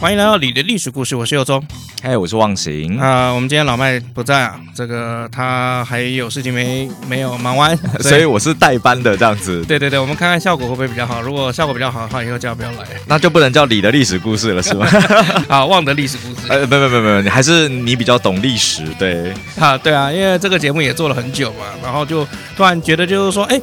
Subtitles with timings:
[0.00, 1.62] 欢迎来到你的历史故事，我是佑宗，
[2.02, 3.34] 嗨，我是忘形啊、呃。
[3.34, 9.62] 我们今天老麦不在啊，这个他还有事情没没有忙完， 所以我是代班的这样子。
[9.68, 11.20] 对对对，我们看看效果会不会比较好。
[11.20, 14.86] 如果效果比较好的话，以后叫不要来，那就不能叫你的历史故事了，是吗？
[15.48, 16.46] 啊，忘的历史故事。
[16.48, 19.34] 呃，不不不不，你还是你比较懂历史，对。
[19.58, 22.26] 啊，对啊，因为这个节目也做了很久嘛，然后就
[22.56, 23.60] 突然觉得就是说，哎。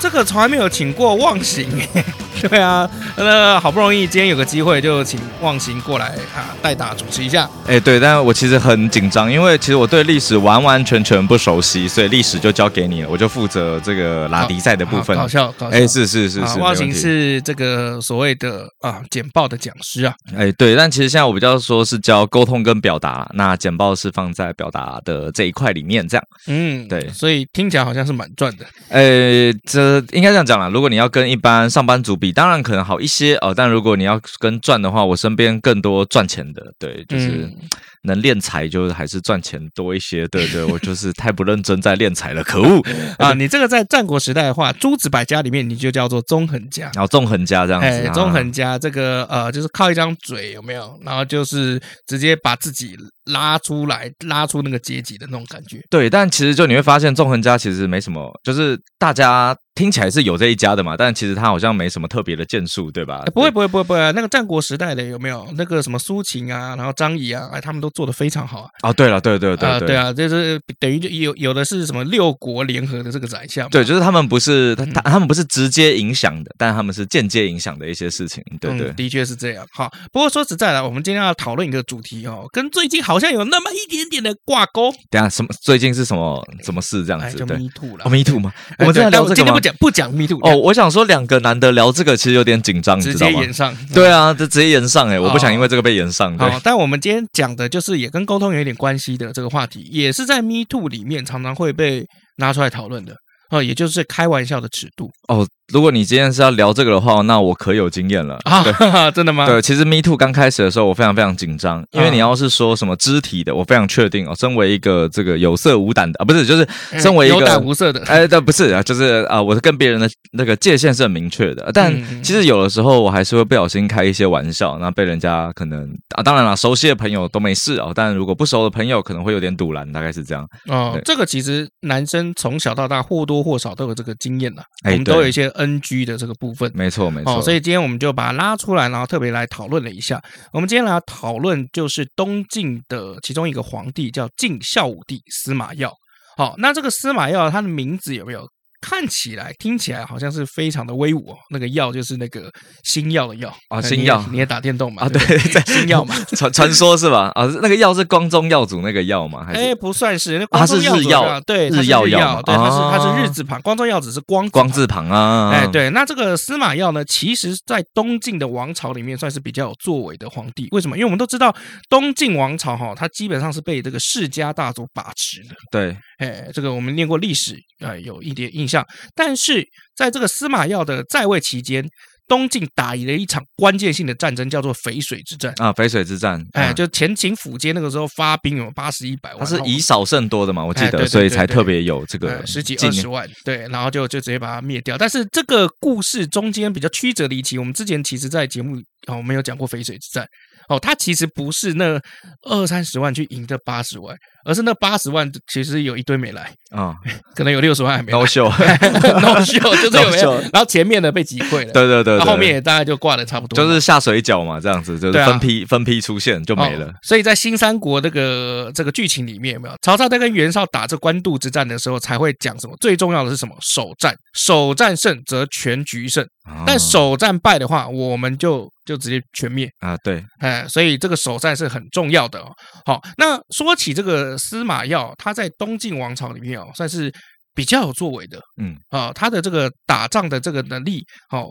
[0.00, 1.68] 这个从来没有请过忘形，
[2.48, 7.46] 对啊，那好不容易今天有个机会，就请忘形过来啊，代打主持一下。
[7.66, 15.14] 哎，对，但是我其实很紧张，因为其实我对历史完完全全不熟悉，所以历史就交给你了，我就负责这个拉迪赛的部分。
[15.14, 15.76] 搞笑，搞笑。
[15.76, 20.14] 哎，是是是是，忘形是这个所谓的啊简报的讲师啊。
[20.34, 26.24] 哎，对，但其实现在我比较说是教沟通跟表达，那简报是放在表达的这一块里面，这样。
[26.46, 28.64] 嗯，对，所以听起来好像是蛮赚的。
[28.88, 29.89] 哎，这。
[29.90, 33.52] 呃，应该这样讲啦，如果你要跟一般上班族比，当然可能好一些哦。
[33.56, 37.28] 但如果你要跟赚的话，我身边更多赚钱的，对，就是。
[37.28, 37.56] 嗯
[38.02, 42.80] 能练财就是还是赚钱多一些，对对， 我就是太不认真在练财了，可恶
[43.18, 43.34] 啊！
[43.34, 50.98] 你这个在战国时代的话，诸子百家里面你就叫做纵横家，然后纵横家这样子，哎，纵横家这个呃，就是靠一张嘴有没有？
[51.04, 55.78] 然后就是直接把自己拉出来，拉出那个阶级的那种感觉。
[55.90, 63.22] 对，但其实就你会发现纵横家其实没什么，就是大家听起来是有这一家的嘛，但其实他好像没什么特别的建树，对吧？
[63.34, 67.90] 不会不会不会不会，那个战国时代的有没有那个什么苏秦啊，然后张仪啊，哎，他们都。
[67.90, 68.70] 做的非常好啊！
[68.84, 79.66] 哦，对了，对对对对啊，就是等于就有有的是什么六国联合的这个宰相，对，就是他们不是他他们不是直接影响的，但他们是间接影响的一些事情，对对，的确是这样。
[79.72, 84.90] 好，不过说实在的，我们今天要讨论一个主题哦，跟最近好像有那么一点点的挂钩。
[85.10, 85.48] 等下什么？
[85.60, 87.36] 最近是什么什么事这样子？
[87.36, 88.52] 就 Me Too 了，Me Too 吗？
[88.78, 93.76] 我们今天聊这个今天不讲不讲 Me Too 哦，我想说两个男的聊这个其实有点紧张，直接延上。
[93.94, 96.36] 对啊，就直接延上哎，我不想因为这个被延上。
[96.38, 102.04] 好，但我们今天讲的就是也跟沟通有一点关系的这个话题，也是在 Me Too 里面常常会被
[102.36, 103.14] 拿出来讨论的，
[103.50, 105.46] 哦，也就是开玩笑的尺度哦。
[105.72, 108.62] 如果你今天是要聊这个的话，那我可有经验了啊！
[108.62, 109.46] 哈哈， 真的吗？
[109.46, 114.34] 对，其实 Me Too 刚开始的时候，我非常非常紧张，因为你要是说什么肢体的，我非常确定哦。
[114.38, 116.66] 身为一个这个有色无胆的啊，不是，就是
[116.98, 121.70] 身为一个有胆无色的， 哎，对，不是啊，就是啊，我是跟别人的那个界限是很明确的。
[121.72, 130.46] 但其实有的时候，我还是会不小心开一些玩笑，那被人家可能啊，当然了，熟悉的朋友都没事哦，但如果不熟的朋友，可能会有点堵拦，大概是这样。
[130.68, 136.34] 哦，这个其实男生从小到大或多或少都有这个经验的，我们都有一些 NG 的这个。
[136.40, 140.18] 部分没错没错，哦，所以今天我们就把它拉出来，然后特别来讨论了一下。
[140.54, 145.92] 我们今天来讨论就是东晋的其中一个皇帝叫晋孝武帝司马曜。
[146.38, 148.48] 好，那这个司马曜他的名字有没有？
[148.80, 151.36] 看起来、听起来好像是非常的威武哦。
[151.50, 152.50] 那个曜就是那个
[152.82, 155.02] 星耀的曜啊，星耀，你也打电动嘛？
[155.02, 155.20] 啊，对，
[155.50, 157.30] 在星耀嘛， 传传说是吧？
[157.34, 159.46] 啊，那个曜是光宗耀祖那个曜吗？
[159.52, 165.50] 哎，不算是，他是日曜，对，日曜曜，对，它是日字旁，光宗耀祖是光光字旁啊。
[165.50, 170.68] 哎，对，那这个司马曜呢，其实在东晋的王朝里面算是比较有作为的皇帝。
[170.70, 170.96] 为什么？
[170.96, 171.54] 因为我们都知道
[171.88, 175.54] 东晋王朝哈，它基本上是被这个世家大族把持的。
[175.70, 175.96] 对。
[176.20, 178.84] 哎，这个我们念过历史啊，有一点印象。
[179.14, 179.66] 但是
[179.96, 181.82] 在这个司马曜的在位期间，
[182.28, 185.72] 东晋打赢了一场关键性的战争，叫做淝水之战啊。
[185.72, 194.98] 淝水之战，哎，就前秦苻坚那个时候发兵有八十一百万，他是以少胜多的嘛，我记得，所以才特别有这个十几二十万，对，然后就就直接把它灭掉。
[194.98, 198.76] 但是这个故事中间比较曲折离奇，我们之前其实在节目
[199.08, 200.26] 啊，我们有讲过淝水之战。
[200.68, 202.00] 哦，他其实不是那
[202.48, 206.96] 二三十万去赢这八十万，而是那八十万其实有一堆没来啊，哦、
[207.34, 208.18] 可能有六十万还没来。
[208.18, 216.86] no show，no show 就是有没有，然后前面的被击溃了，对对对，后面也大概就挂的差不多，就是下水饺嘛，这样子就是分批、啊、分批出现就没了。
[216.86, 222.76] 哦、所以在新三国这个这个剧情里面有没有，曹操在跟袁绍打这官渡之战的时候才会讲什么？
[222.80, 223.54] 最重要的是什么？
[223.60, 226.26] 首战，首战胜则全局胜。
[226.66, 229.96] 但首战败的话，我们就就直接全灭啊。
[230.02, 232.50] 对，哎，所以这个首战是很重要的哦。
[232.84, 237.12] 好，那说起这个司马曜，他在东晋王朝里面哦，算是
[237.54, 238.40] 比较有作为的。
[238.60, 241.48] 嗯啊，他的这个打仗的这个能力，好。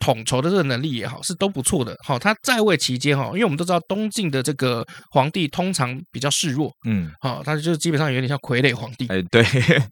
[0.00, 1.94] 统筹的这个能力也好，是都不错的。
[2.04, 9.06] 好，他在位期间哈，因为我们都知道东晋的这个皇帝通常比较示弱，嗯，好，他就基本上有点像傀儡皇帝。
[9.08, 9.44] 哎，对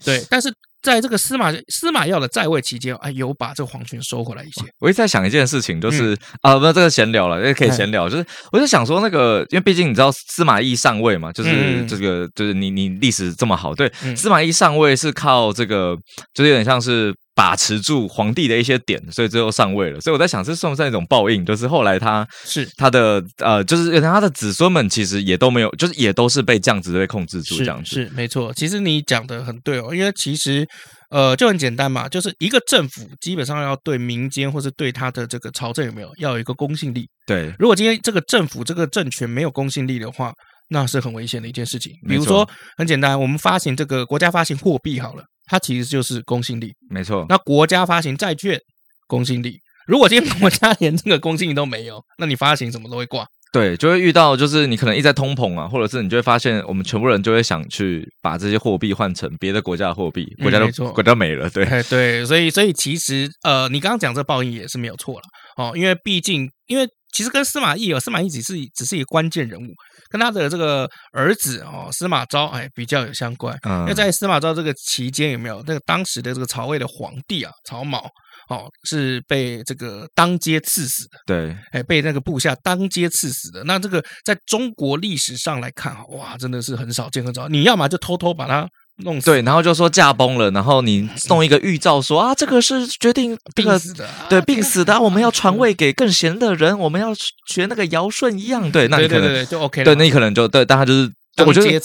[0.05, 0.50] 对，但是
[0.81, 4.62] 在这个司马司马曜的在位期间，哎，有把这个皇权收回来一些。
[4.78, 8.08] 我一直在想一件事情，就是、嗯、啊，不，这个闲聊了，也可以闲聊。
[8.08, 15.94] 就是我就想说，那个，因为毕竟你知道司马懿上位嘛，就是这个，嗯、就是你你历史这么好，对，嗯、司马懿上位是靠这个，
[16.32, 17.14] 就是有点像是。
[17.38, 20.00] 把持住皇帝的一些点，所以最后上位了。
[20.00, 21.46] 所以我在想，这算不算一种报应？
[21.46, 28.52] 就是后来他是他的呃，就是他的子孙们其实也都没有，就是也都是被这样子被控制住，这样子是，是没错。
[28.55, 30.67] 其实你讲的很对哦，因为其实
[31.11, 37.06] 呃就很简单嘛，就是一个政府基本上要对民间或是对他的这个朝政有没有要有一个公信力。
[37.25, 40.32] 对，如果今天这个政府这个政权没有公信力的话，
[40.70, 41.93] 那是很危险的一件事情。
[42.08, 42.44] 比如说
[42.76, 45.23] 很简单，我们发行这个国家发行货币好了。
[45.48, 47.26] 它其实就是公信力，没错。
[47.28, 48.60] 那国家发行债券，
[49.06, 49.58] 公信力。
[49.86, 53.26] 如果今天国家 连这个公信力都没有，那你发行什么都会挂。
[53.52, 61.48] 对，就会遇到，就是你可能一直在通膨啊，或者是你就会发现，我们全部人就会想去把这些货币换成别的国家的货币，国家都、嗯、国家没了。
[61.48, 65.22] 对，对，所以所以其实呃，你刚刚讲这报应也是没有错了
[65.56, 66.86] 哦，因为毕竟因为。
[67.10, 69.72] 其实跟司马懿哦，司马懿只是只是一个关键人物，
[70.08, 73.56] 跟他的这个儿子哦，司马昭哎比较有相关。
[73.62, 78.06] 嗯，因为在司马昭这个期间有没有那个当时的这个曹魏的皇帝啊，曹髦
[78.49, 81.19] 哦是被这个当街刺死的。
[81.26, 83.62] 对，哎被那个部下当街刺死的。
[83.64, 87.49] 那这个在中国历史上来看啊，哇，真的是很少见很少。
[87.49, 88.69] 你要么就偷偷把他。
[89.04, 97.12] 弄对，然后就说驾崩了，然后你送一个预兆说啊，这个是决定这个病死的，对，病死的，我们要传位给更贤的人，我们要
[97.46, 101.12] 学那个尧舜一样，对，那你可能对对对就 OK 了，对，那你可能就对，但他就是
[101.46, 101.80] 我觉得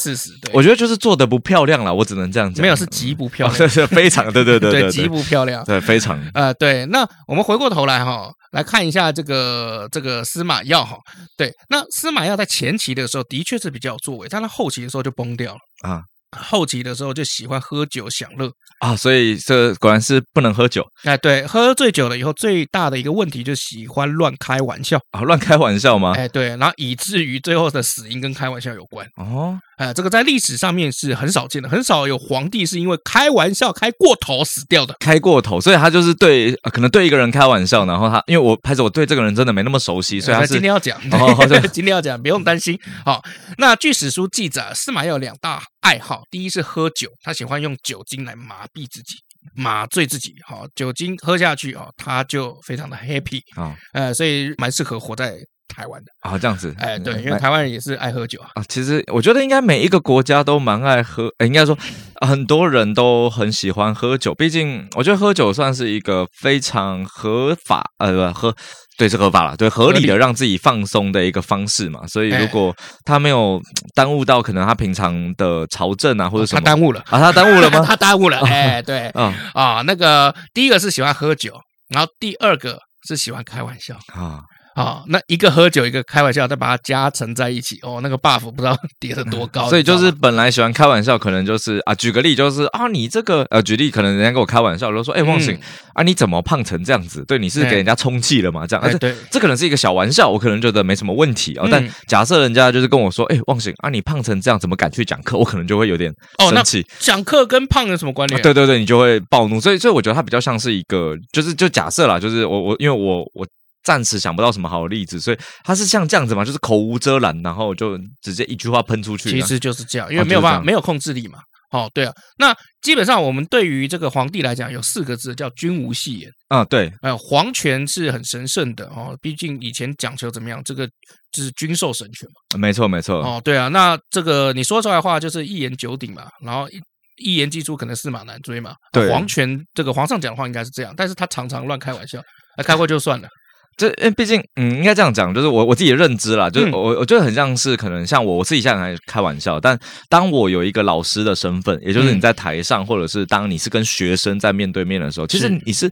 [0.52, 10.98] 我觉得就是做的不漂亮了，我只能这样讲，没有是极不漂亮， 是是非常，对对对 对，极不漂亮，对，非常， 呃，对，那我们回过头来哈，来看一下这个这个司马曜哈，
[11.38, 15.60] 对，那司马曜在前期的时候的确是比较有作为，但他后期的时候就崩掉了。
[15.88, 16.02] 啊。
[16.36, 20.86] 后期的时候就喜欢喝酒享乐啊，所以这果然是不能喝酒。
[21.04, 26.14] 哎，对，喝醉酒了以后，最大的一个问题就是喜欢乱开玩笑啊，乱开玩笑吗？
[26.16, 29.60] 哎，对，然后以至于最后的死因跟开玩笑有关哦。
[29.78, 34.96] 哎，这个在历史上面是很少见的，很少有皇帝是因为开玩笑开过头死掉的。
[35.00, 41.36] 开过头，所以他就是对，可能对一个人开玩笑，然后他因为我拍着我对这个人真的没那么熟悉，所以他今天要讲，哦、
[41.74, 42.80] 今天要讲，不用担心。
[43.04, 43.24] 好，
[43.58, 49.16] 那据史书记载，司马曜有两大爱好，第一是喝酒，他喜欢用酒精来麻痹自己，
[49.56, 50.34] 麻醉自己。
[50.48, 55.36] 好，酒精喝下去哦，他就非常的 happy 啊、哦，呃，所以蛮适合活在。
[55.74, 58.50] 台湾的啊，这样子，哎，对，因为台湾人也是爱喝酒啊。
[58.56, 61.78] 啊，其实我觉得应该每一个国家都蛮爱喝，哎，应该说
[62.26, 64.34] 很多人都很喜欢喝酒。
[64.34, 68.56] 毕竟我觉得喝酒算是一个非常合法，呃，不喝，
[68.98, 72.06] 对，是合法了，对，合理的让自己放松的一个方式嘛。
[72.08, 73.60] 所以如果他没有
[73.96, 77.82] 耽误到可能他平常的朝政啊，或者什么，他耽误了啊，他耽误了吗？
[77.86, 81.54] 他耽误了，哎，对，啊啊，那个第一个是喜欢喝酒，
[81.90, 84.42] 然后第二个是喜欢开玩笑啊。
[84.76, 89.70] 啊、哦，那一个喝酒，一个开玩笑，再把它加成在一起，哦，那个 buff 不知道 叠得多高。
[89.70, 95.58] 所以就是本来喜欢开玩笑，可能就是啊，举个例，就是啊，你这个呃，举例，可能人家跟我开玩笑，都说，哎，忘醒
[95.94, 97.24] 啊，你怎么胖成这样子？
[97.28, 98.66] 对，你是给人家充气了嘛？
[98.66, 101.68] 这样，哎，对，这可能是一个小玩笑，我可能觉得没什么问题啊。
[101.70, 105.38] 但假设人家就是跟我说，哎，忘醒啊，你胖成这样，怎么敢去讲课？
[105.38, 106.86] 我可能就会有点生气。
[107.00, 108.42] 讲课跟胖有什么关联？
[108.42, 109.62] 对对对，你就会暴怒。
[109.62, 113.46] 所以，所以我觉得他比较像是一个，就是就假设啦，就是我我因为我我。
[113.84, 119.30] 暂时想不到什么好的例子，所以他是像这样子嘛，就是口无遮拦，然后就直接一句话喷出去。
[119.30, 121.40] 其实就是这样，因为没有办法，没有控制力嘛。
[121.72, 122.14] 哦，对啊。
[122.38, 126.30] 那基本上我们对于这个皇帝来讲，有四个字叫“君无戏言”。
[126.50, 130.88] 啊，对，呃，皇权是很神圣的哦，毕竟以前讲求怎么样，这个
[131.32, 132.60] 就是君受神权嘛。
[132.60, 133.16] 没错，没错。
[133.24, 133.70] 哦，对啊。
[133.70, 136.80] 那这个你说出来的话就是一言九鼎嘛，然后一
[137.18, 138.76] 一言既出，可能驷马难追嘛。
[138.92, 142.22] 对，皇权这个皇上讲的话应该是这样，但是他常常乱开玩笑，
[142.56, 143.28] 那开过就算了。
[143.78, 149.78] 这因为毕竟，嗯，应该这样讲，就是我我自己的认知啦，就是我我觉得很像是可能像我我自己现在还开玩笑，但
[150.10, 155.92] 当我有一个老师的身份，也就是你在台上，或者是当你是跟学生在面对面的时候，其实你是。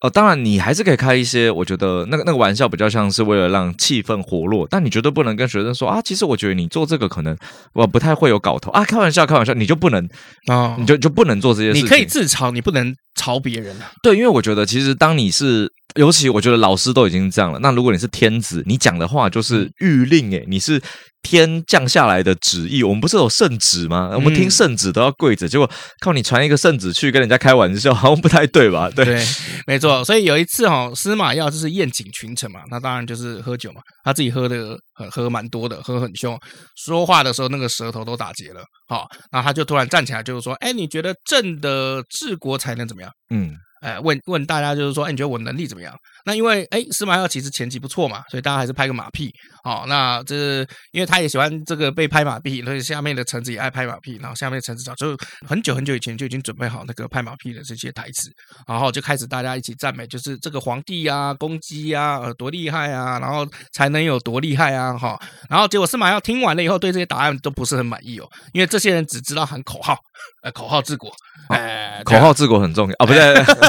[0.00, 7.34] 哦，当然，你还是可以开一些，我觉得那个那个玩笑比较像是为了让气氛活络，但你绝对不能跟学生说啊，其实我觉得你做这个可能
[7.72, 10.04] 我不太会有搞头啊，开玩笑，开玩笑，你就不能
[10.48, 11.84] 啊，哦、你就就不能做这些事情。
[11.84, 13.90] 你可以自嘲，你不能嘲别人啊。
[14.02, 15.66] 对，因为我觉得其实当你是
[15.96, 20.80] 尤其我觉得老师都已经这样了，那如果你是天子，你讲的话就是谕令，诶，你是。
[21.22, 24.12] 天降下来的旨意，我们不是有圣旨吗？
[24.14, 28.88] 我们听圣旨都要跪着，嗯、结果靠你传一个圣旨去跟人家开玩笑，好像不太对吧？
[28.94, 29.26] 对，对
[29.66, 30.04] 没错。
[30.04, 36.38] 所以有一次哈，司马曜就是宴请群臣嘛，那当然就是喝酒嘛，他自己喝的很喝蛮多的，喝很凶，
[36.76, 38.62] 说话的时候那个舌头都打结了。
[38.86, 43.52] 好，然后他就突然站起来，就是说：“哎，你觉得朕的治国才能怎么样？”嗯。
[43.80, 45.94] 哎，问问大家就是说，哎，你觉得我能力怎么样？
[46.24, 49.32] 那因为哎，司马曜其实前期不错嘛，所以大家还是拍个马屁。
[49.62, 54.16] 好、哦，那这是因为他也喜欢这个被拍马屁，所以下面的臣子也爱拍马屁。
[54.20, 55.16] 然后下面的臣子早就
[55.46, 58.30] 很久很久以前就已经准备好那个拍马屁的这些台词，
[58.66, 65.20] 然后就开始大家一起赞美，就是这个皇帝啊，公鸡啊，呃，多厉害啊，然后才能有多厉害啊，哈、哦。
[65.48, 69.96] 然后结果司马曜听完了以后，对这些答案都不是很满意哦，因为这些人只知道喊口号。
[70.42, 71.10] 呃，口号治国，
[71.48, 73.34] 哎，口号治国很重要啊，不对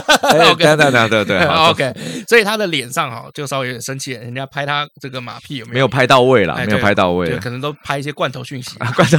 [0.52, 1.94] ，OK， 对对对对对，OK，
[2.28, 5.74] 所以他的脸上哈就稍微有点生气，人家拍他这个马屁有没有？
[5.74, 9.18] 没有拍到位啦，没有拍到位，可能都拍一些罐头讯息， 罐头，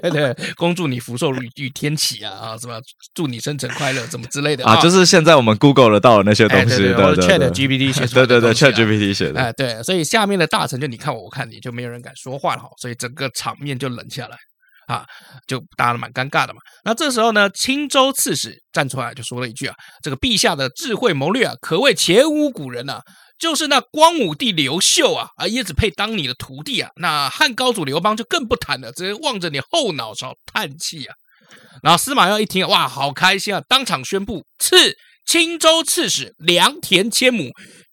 [0.00, 2.80] 对对，恭祝你福寿与天齐啊啊，什么
[3.14, 4.64] 祝你生辰快乐，怎么之类的。
[4.64, 14.36] 啊，就是现在我们 Google 得到的那些东西，对对对，Chat GPT 写的，对对对，Chat GPT 写的，哎，对，所以下面的大臣就你看我，我看你，就没有人敢说话了哈，所以整个场面就冷下来。
[14.94, 15.06] 啊，
[15.46, 16.60] 就大家蛮尴尬的嘛。
[16.84, 23.00] 那这时候呢，青州刺史站出来就说了一句啊：“这个陛下的智慧谋略啊，可谓前无古人啊。
[23.38, 26.90] 就是那光武帝刘秀啊，啊也只配当你的徒弟啊。
[26.96, 31.14] 那汉高祖刘邦就更不谈了，只望着你后脑勺叹气啊。”
[31.82, 34.94] 然后司马曜一听，哇，好开心啊，当场宣布赐
[35.26, 37.50] 青州刺史良田千亩。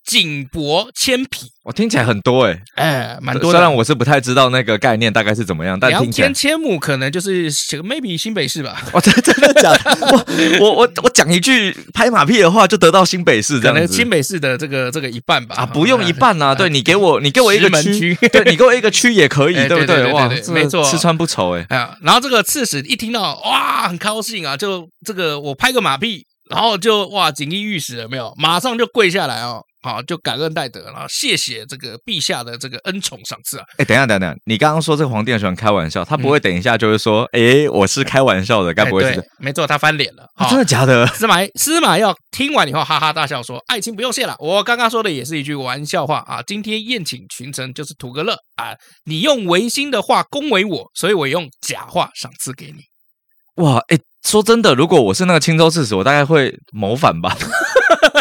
[0.07, 3.51] 锦帛千匹，我听起来很多哎，哎，蛮多。
[3.51, 7.51] 虽然我是不太知道那个概念大概是怎么样，但听起来千亩可能就是
[7.83, 8.81] maybe 新北市吧。
[8.93, 9.97] 我 真真的假的？
[10.61, 13.81] 我我我我讲一句拍马屁的话，就得到新北市这样子。
[13.81, 15.55] 可能新北市的这个这个一半吧。
[15.57, 20.09] 啊，不用一半啊， 对你给我你给我一个区，对你给我一个区也可以， 对不对？
[20.13, 21.65] 哇，没错，吃穿不愁哎。
[21.67, 28.33] 啊，然后这个刺史一听到哇，很高兴啊，就这个我拍个马屁，然后就哇，锦衣玉食了没有？
[28.37, 29.61] 马上就跪下来哦。
[29.87, 33.65] 好，就感恩戴德，然后谢谢这个陛下的这个恩宠赏赐啊！
[33.77, 39.23] 哎，等一下，等等，你刚刚说这个皇帝很喜欢开玩笑，他不会等一下就会说，哎、嗯，我是开玩笑的，该不会是？
[39.39, 41.07] 没错，他翻脸了，啊、真的假的？
[41.07, 46.43] 司马司马曜听完以后哈哈大笑说：“爱卿不用谢了，我刚刚说的也是一句玩笑话啊！
[46.45, 48.75] 今天宴请群臣就是图个乐啊！
[49.05, 52.81] 你用违心的话恭维我，所以我用假话赏赐给你。
[53.63, 57.37] 哇，哎，说真的，如果我是那个青州刺史，我大概会谋反吧。”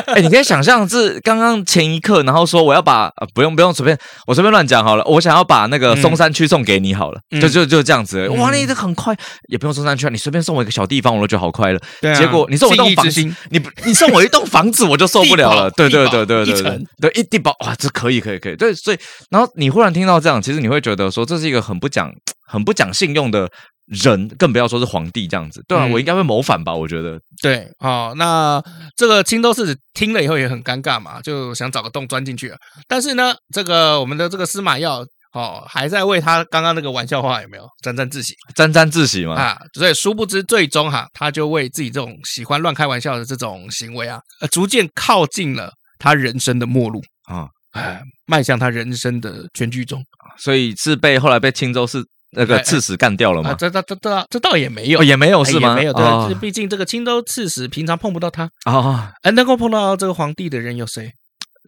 [0.06, 8.28] 哎，你可以想象是刚刚前一刻，然后说我要把呃不用不用随便，我随便乱讲好了，我想要把那个松山区送给你好了，嗯、就就就这样子。
[8.30, 9.16] 哇，你这很快，
[9.48, 11.80] 也不用松山区啊，你随便送我一个小地方，我都觉得好快乐。
[12.00, 13.20] 对啊、结果你送我一栋房子，
[13.50, 15.70] 你你送我一栋房子，我就受不了了。
[15.72, 18.56] 对对对对对对，对一地保哇，这可以可以可以。
[18.56, 18.98] 对，所以
[19.30, 22.10] 然后你忽然听到这样，其实你会觉得说这是一个很不讲
[22.46, 23.48] 很不讲信用的。
[23.87, 26.75] 人更不要说是皇帝这样子，对啊，嗯、我应该会谋反吧？
[26.75, 28.61] 我觉得，对，好、哦，那
[28.97, 32.57] 这个青州刺史听了以后也很尴尬嘛，就想找个洞钻进去了。
[32.88, 38.35] 但是呢，这个我们的这个司马曜哦，还在为他刚刚那个玩笑话有没有沾沾自喜？
[38.57, 39.57] 沾沾自喜嘛啊！
[39.75, 50.02] 所以殊不知，最终哈，他就为自己这种喜欢乱开玩笑的这种行为啊，逐渐靠近了他人生的末路啊，哎，迈向他人生的全剧终。
[50.38, 52.05] 所以是被后来被青州刺。
[52.37, 53.55] 那个刺史干掉了吗？
[53.59, 55.75] 这、这、这、这、这倒也没有，也没有是吗？
[55.75, 61.11] 没有，对，毕竟这个青州刺史平常碰不到他啊，哎，能够碰到这个皇帝的人有谁？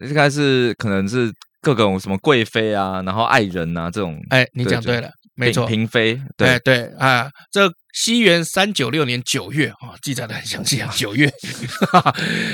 [0.07, 4.17] 应该是可能是各种什么贵妃啊，然后爱人啊这种。
[4.29, 6.21] 哎，你讲对了，没错，嫔妃。
[6.37, 7.69] 对对啊，这。
[7.93, 10.91] 西元三九六年九月啊，记载的很详细啊。
[10.95, 11.31] 九月，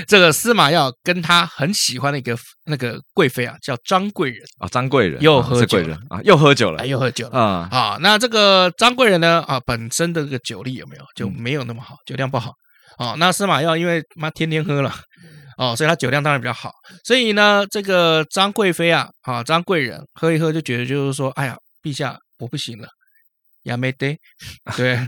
[0.07, 7.69] 这个司马曜跟他很喜欢的一个那个贵妃啊，叫张贵人啊，张贵人又喝酒了啊，又喝酒了，又喝酒了啊。
[7.69, 12.53] 好，那这个张贵人呢啊，本身的这个酒力有没有就没有那么好，酒量不好
[12.97, 13.15] 哦。
[13.17, 14.93] 那司马曜因为妈天天喝了
[15.57, 16.71] 哦，所以他酒量当然比较好。
[17.03, 22.87] 所以呢，这个张贵妃啊，啊张贵人喝一喝就觉得就是说，哎呀，陛下我不行了。
[23.65, 24.17] 亚美得，
[24.75, 25.00] 对，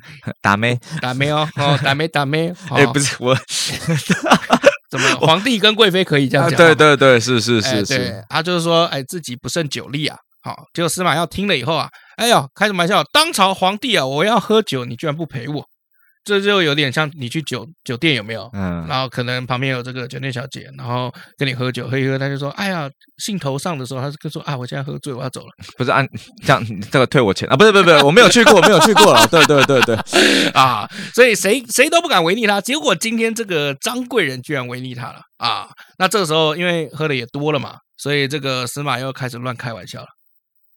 [0.41, 3.35] 打妹打妹哦，哦，打妹打妹， 哎，不是我，
[4.89, 6.57] 怎么皇帝跟贵妃可以这样讲？
[6.57, 13.03] 对对对，是是是是，他就是说，哎，自己不胜酒力啊，好，结果司马曜听了以后啊，哎呦，开什么玩笑？
[13.11, 15.65] 当朝皇帝啊，我要喝酒，你居然不陪我，
[16.27, 18.49] 这就有点像你去酒酒店有没有？
[18.51, 26.05] 嗯，然后可能旁边有这个酒店小姐，然后跟你喝酒，喝一喝，他就说：“哎呀，兴头上的时候，他就说啊，我现在喝醉，我要走了。”不是按
[26.43, 27.55] 这样，这个退我钱啊？
[27.55, 29.25] 不是，不是，不是，我没有去过，没有去过了。
[29.27, 29.95] 对，对，对，对，
[30.51, 32.59] 啊，所以谁谁都不敢违逆他。
[32.59, 35.69] 结果今天这个张贵人居然违逆他了啊！
[35.97, 40.07] 那这个时候因为喝的也多了嘛，所以这个司马又开始乱开玩笑了。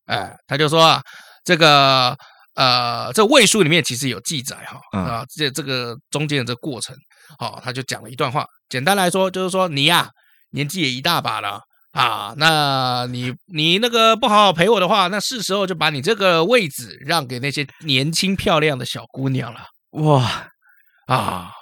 [0.07, 1.03] 哎，他就说啊，
[1.45, 2.17] 这个。
[2.55, 6.95] 呃，这魏书里面其实有记载哈，啊，这这个中间的这个过程，
[7.39, 8.45] 好，他就讲了一段话。
[8.69, 10.09] 简单来说，就是说你呀，
[10.51, 11.61] 年纪也一大把了
[11.93, 19.61] 啊，那你你那个不好好陪我的话，那是时候就把你这个位置让给那些年轻漂亮的小姑娘了。
[19.93, 20.49] 哇
[21.07, 21.53] 啊！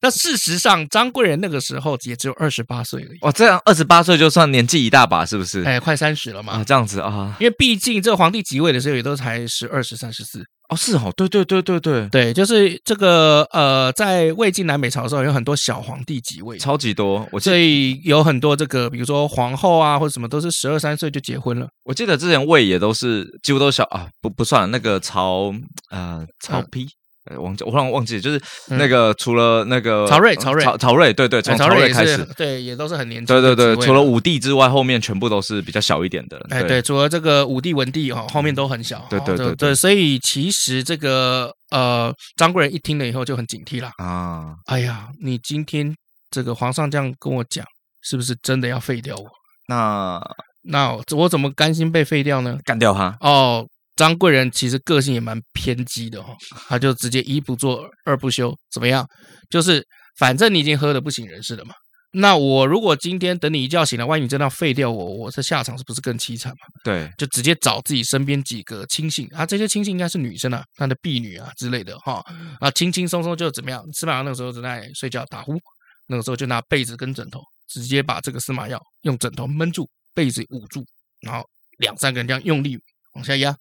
[0.00, 3.18] 那事实上，张贵人那个时候也只有二十八岁而已。
[3.22, 5.62] 哇，这样二十八岁就算年纪一大把，是不是？
[5.64, 6.52] 哎，快三十了嘛。
[6.52, 10.44] 啊，这样子啊，因为毕竟这个皇帝即位的时候也都才十二、十三、十四。
[10.68, 17.26] 哦，是哦，对对对对对对，就是这个呃，在魏晋南北朝的时候，有很多小皇帝即位，超级多。
[17.32, 21.66] 我所以有很多这个，比如说皇后啊，或者什么，都是十二三岁就结婚了。
[21.84, 25.54] 我记得之前魏也都是几乎都小啊，不不算了，那个曹
[25.90, 26.86] 呃曹丕。
[27.30, 33.26] 嗯忘记，我忽然忘记，就是那个除了那个曹睿，曹睿，曹曹睿，对对，从曹睿开始，对，也都是很年轻。
[33.26, 36.40] 对对对，除了武帝之外，后面全部都是比较小一点的。
[36.50, 39.06] 哎，对，除了这个武帝、文帝哈，后面都很小。
[39.10, 44.54] 对对对对，所以其实这个呃，张贵人一听了以后就很警惕了啊！
[44.66, 45.94] 哎呀，你今天
[46.30, 47.64] 这个皇上这样跟我讲，
[48.02, 49.24] 是不是真的要废掉我？
[49.68, 50.20] 那
[50.62, 52.58] 那我怎么甘心被废掉呢？
[52.64, 53.66] 干掉他哦。
[53.98, 56.32] 张贵人其实个性也蛮偏激的哈，
[56.68, 59.04] 他就直接一不做二不休，怎么样？
[59.50, 59.84] 就是
[60.16, 61.74] 反正你已经喝得不省人事了嘛，
[62.12, 66.58] 那我如果今天等你一觉醒来，万一你真的要废掉我，我这下场是不是更凄惨嘛？
[66.84, 72.24] 对，就直接找自己身边几个亲信啊，这些亲信应该是女生啊，她的婢女啊之类的哈，
[72.60, 73.84] 啊，轻轻松松就怎么样？
[73.92, 75.58] 司马曜那个时候正在睡觉打呼，
[76.06, 80.84] 那个时候就拿被子跟枕头，直接把这个司马曜用枕头闷住，被子捂住，
[81.20, 81.44] 然后
[81.78, 82.78] 两三个人这样用力
[83.14, 83.54] 往下压。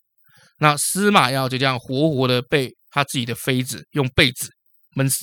[0.59, 4.49] 那司马曜就这样活活的被他自己的妃子用被子
[4.95, 5.17] 闷死。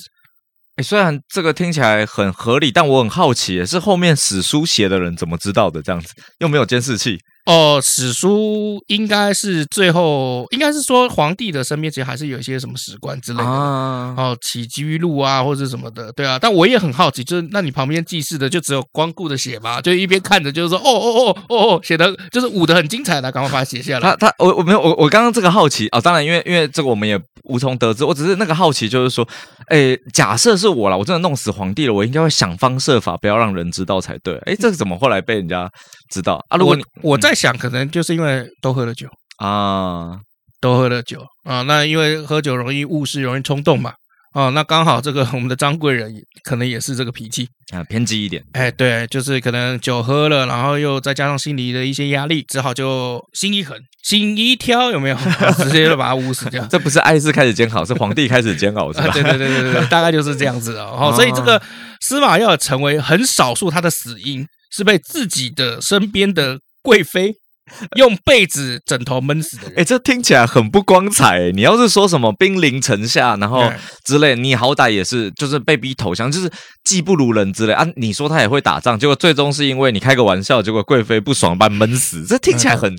[0.75, 5.81] 哎，虽然这个听起来很合理，但我很好奇，是后面史书写的人怎么知道的？
[5.81, 7.19] 这样子又没有监视器。
[7.45, 16.39] 哦，史书应该是最后，应该是说皇帝的身边其实还是有一些什么史官之类的，啊、哦，起居录啊或者什么的，对啊。
[16.41, 19.79] 但我也很好奇，就是那你旁边记事的就只有光顾着写吗？
[19.79, 24.09] 就一边看着就是说，哦哦哦哦哦，写的就是舞的很精彩的，赶快把它写下来。
[24.09, 29.27] 他他我我没有我我刚刚这个好奇啊、哦，当然因为因为这个我们也无从得知，我只是那个好奇，就是说，
[29.67, 34.35] 哎，假设是我了，我真的弄死皇帝了，我应该会想方设法不要让人知道才对。
[34.47, 35.71] 哎，这个怎么后来被人家
[36.09, 36.57] 知道啊？
[36.57, 37.33] 如果你我，我在。
[37.35, 40.19] 想可能就是因为都喝了酒啊，
[40.61, 43.93] 都喝了酒啊，那因为喝酒容易误事，容易冲动嘛，
[44.35, 55.17] 啊，那刚好这个我们的张贵人可能也是这个脾气啊，偏激一点，哎，对，就是可能酒喝了，然后又再加上心里的一些压力，只好就心一狠，心一挑，有没有？
[55.57, 56.65] 直接就把他捂死掉。
[56.67, 59.07] 这不是爱是开始煎熬，是皇帝开始煎熬，是吧？
[59.13, 61.13] 对对对对对，大概就是这样子哦。
[61.15, 61.61] 所以这个
[62.01, 66.59] 司马曜成为很少数，他的死因是被自己的身边的。
[66.85, 67.33] 贵妃
[67.97, 71.51] 用被子枕头闷死的人，哎，这听起来很不光彩。
[71.51, 73.71] 你要是说什么兵临城下，然后
[74.03, 76.51] 之类，你好歹也是就是被逼投降，就是
[76.83, 77.85] 技不如人之类啊。
[77.95, 82.95] 你说他也会打仗，结果最终是因为你开个玩笑，结果贵妃不爽把你闷死，这听起来很。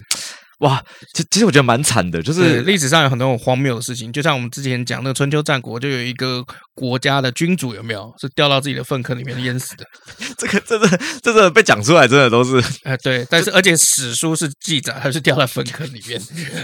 [0.61, 6.43] 哇，其其实我觉得蛮惨的，就是历史上有很多很荒谬的事情，就像我们之前讲那个春秋战国，就有一个
[6.75, 9.85] 国家的君主有没有是掉到自己的粪坑里面淹死的？
[10.39, 16.19] 这个真的，真的被讲出来，真的都是哎 对，但是而且史书是记载他是掉在粪坑里面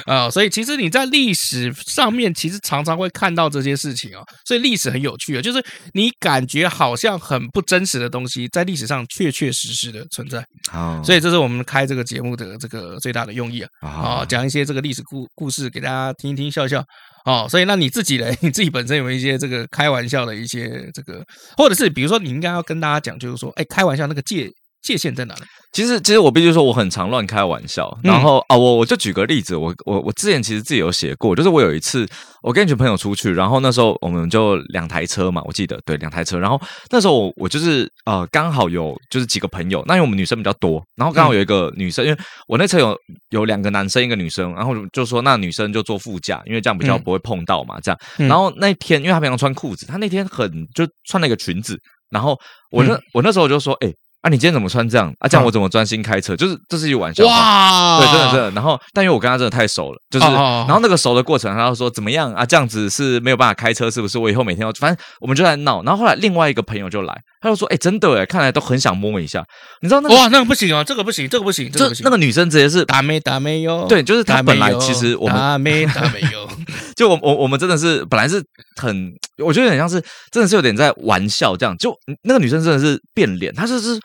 [0.07, 10.39] 啊、哦，所以其实你在历史上面其实常常会看到这些事情哦，所以历史很有趣啊，就是你感觉好像很不真实的东西，在历史上确确实实的存在
[10.73, 13.69] 啊，哦、所以这是我们开这个节目的这个最大的用意啊。
[13.83, 16.83] 啊，讲一些这个历史故故事给大家听一听，笑笑。
[17.25, 18.37] 哦，所以那你自己嘞？
[18.41, 21.23] 你自己本身有没有一些这个开玩笑的一些这个，
[21.57, 24.49] 或者是比如说你应该要跟大家讲，就是说，哎，开玩笑那个界
[24.83, 25.43] 界限在哪里？
[25.73, 27.97] 其实，其实我必须说，我很常乱开玩笑。
[28.03, 32.07] 然后啊、我我就举个例子，我我我之前其实自己有写过，就是我有一次，
[32.43, 36.39] 我跟一群朋友出去，然后那时候我们就两台车嘛，我记得对，两台车。
[36.39, 42.95] 然后那时候我我就是呃，刚好有就是几个朋友，那因为我们女生比较多，然后刚好有一个女生，嗯、因为我那车有
[43.31, 47.99] 有两个男生一个女生，然后就说那女生就坐副驾，因为这样比较不会碰到嘛，这样。
[48.19, 51.79] 嗯、然后那天因为她平常穿裤子，她那天很就穿了一个裙子，
[52.11, 52.39] 然后
[52.71, 53.91] 我那、嗯、我那时候就说，哎。
[54.23, 55.27] 啊，你今天怎么穿这样啊？
[55.27, 56.37] 这样我怎么专心开车？
[56.37, 58.51] 就是这是一个玩笑对，真的真的。
[58.53, 62.47] 然后，但因为我跟他真的太熟了，就是，然后那个熟的过程，他就说怎么样啊？
[62.47, 64.19] 这样子是没有办法开车，是不是？
[64.21, 65.83] 我以后每天要，反正我们就在闹。
[65.83, 69.45] 然后后来另外一个朋友就来，他就说，哎，真的哎，看来都很想摸一下。
[69.81, 70.15] 你知道那个？
[70.15, 72.05] 哇，那个不行啊，这个不行，这个不行，这个不行。
[72.05, 73.87] 那个女生直接是打没打没哟？
[73.89, 76.49] 对，就是她本来其实我们打没打没哟？
[76.95, 78.41] 就我我我们真的是本来是
[78.81, 81.77] 很，我觉得很像是真的是有点在玩笑这样。
[81.79, 83.99] 就那个女生真的是变脸，她就是。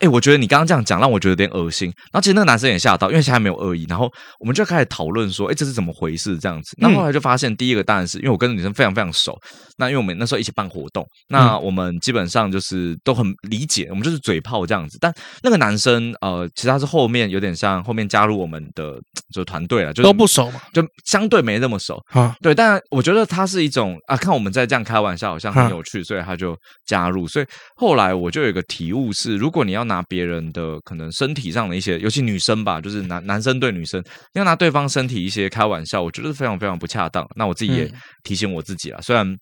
[0.00, 1.88] 哎，我觉得你刚刚这样讲让我觉得有点恶心。
[2.12, 3.86] 然后其实那个男生也吓到，因为现在没有恶意。
[3.88, 6.36] 然后我们就开始讨论说，哎，这是怎么回事？
[6.38, 6.76] 这样子。
[6.78, 9.38] 那后来就发现，第一个当然是因为我跟女生非常非常熟。
[9.76, 14.98] 那因为我们那时候一起办活动，那我们基本上就是都很理解，我们就是嘴炮这样子。
[15.00, 18.96] 但那个男生呃，其实他是后面有点像后面加入我们的
[19.32, 22.34] 就团队了，就都不熟嘛，就相对没那么熟啊。
[22.40, 27.26] 对，但我觉得他是一种啊，看我们在这样开玩笑，好像很有趣，所以他就加入。
[27.26, 34.02] 所以后来我就有一个体悟是，如果你要拿别人的可能身体上的一些，尤其女生吧，就是男男生对女生
[34.34, 37.26] 要拿对方身体一些开玩笑，我觉得是非常非常不恰当。
[37.36, 37.90] 那我自己也
[38.22, 39.36] 提醒我自己了，虽然。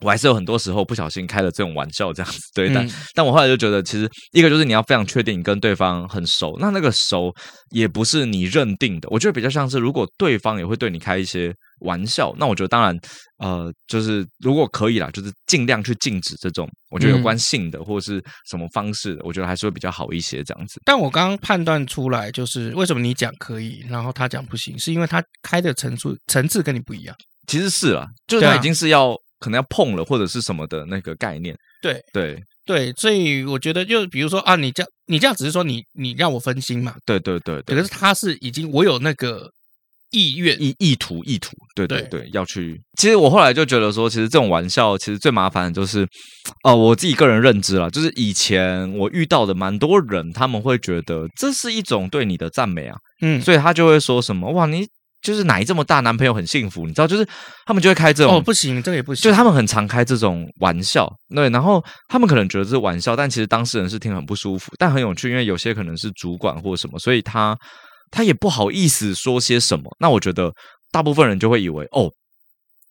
[0.00, 7.34] 我还是有很多时候不小心开了这种玩笑，这样子对，但、嗯、但我后来就觉得，其实一个就是你要非常确定你跟对方很熟，那那个熟
[7.70, 12.98] 也不是你认定的，我觉得比较像是如果对方也会对你开一些玩笑，那我觉得当然
[13.38, 20.80] 呃，就是如果可以啦，就是尽量去禁止这种我觉得有关性的、嗯、或者是什么方式的，我觉得还是会比较好一些这样子。
[20.84, 27.16] 但我刚刚判断出来，就是为什么你讲可以，然后他讲不行，是因为他开的层次层次跟你不一样。
[27.46, 29.16] 其实是啦，就是他已经是要。
[29.40, 39.48] 可能要碰了或者是什么的那个概念，对对对，所以我觉得就比如说啊，你这样你这样只是说你你让我分心嘛，对对对对，可是他是已经我有那个
[40.10, 42.80] 意愿意意图意图，对对对，要去。
[42.98, 46.02] 其实我后来就觉得说，其实这种玩笑其实最麻烦的就是，
[46.64, 54.86] 哦、呃，我自己个人认知了，就是以前我遇到的蛮多人，他们会觉得这是一种对你的赞美啊，嗯，所以他就会说什么哇你。
[55.20, 57.06] 就是奶这么大，男朋友很幸福，你知道？
[57.06, 57.26] 就是
[57.66, 59.24] 他们就会开这种哦，不行，这个也不行。
[59.24, 61.50] 就是他们很常开这种玩笑，对。
[61.50, 67.58] 然后他们可能觉得这是玩笑，但其实当事人是听很不舒服，但很有趣，因为有些可能是主管或什么，所以他
[68.10, 69.84] 他也不好意思说些什么。
[69.98, 70.52] 那我觉得
[70.90, 72.10] 大部分人就会以为，哦，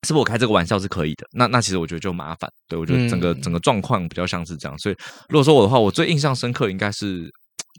[0.03, 1.25] 是不是我开这个玩笑是可以的？
[1.31, 2.49] 那那其实我觉得就麻烦。
[2.67, 4.77] 对，我觉得整个、嗯、整个状况比较像是这样。
[4.77, 4.95] 所以
[5.29, 7.29] 如果说我的话，我最印象深刻应该是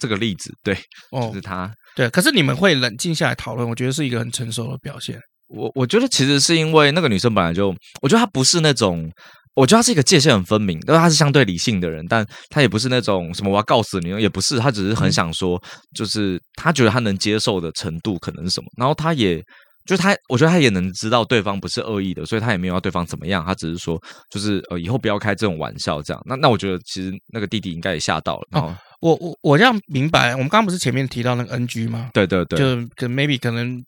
[0.01, 0.75] 这个例子，对，
[1.13, 1.73] 哦、就是他。
[1.95, 5.21] 对，可是你们会冷静下来讨论，我觉得是一个很成熟的表现。
[5.49, 9.11] 我我觉得其实是因为那个女生本来就，我觉得她不是那种，
[9.59, 15.61] 我觉得他是一个界限很分明，因为他是相对理性的人，但他也不是那种什么我要告诉你，也不是，他只是很想说，
[15.95, 19.43] 就是他觉得他能接受的程度可能是什么，然后他也
[19.85, 26.23] 就是她，我觉得他也能知道对方不是恶意的，所以他也没有要对方怎么样，他只是说，就是呃以后不要开这种玩笑这样。
[26.27, 28.69] 那那我觉得其实那个弟弟应该也吓到了，然后。
[28.69, 32.11] 哦我我我这样明白，我们刚刚不是前面提到那个 NG 吗？
[32.13, 32.65] 对对对，就
[32.97, 33.81] 可 maybe 可能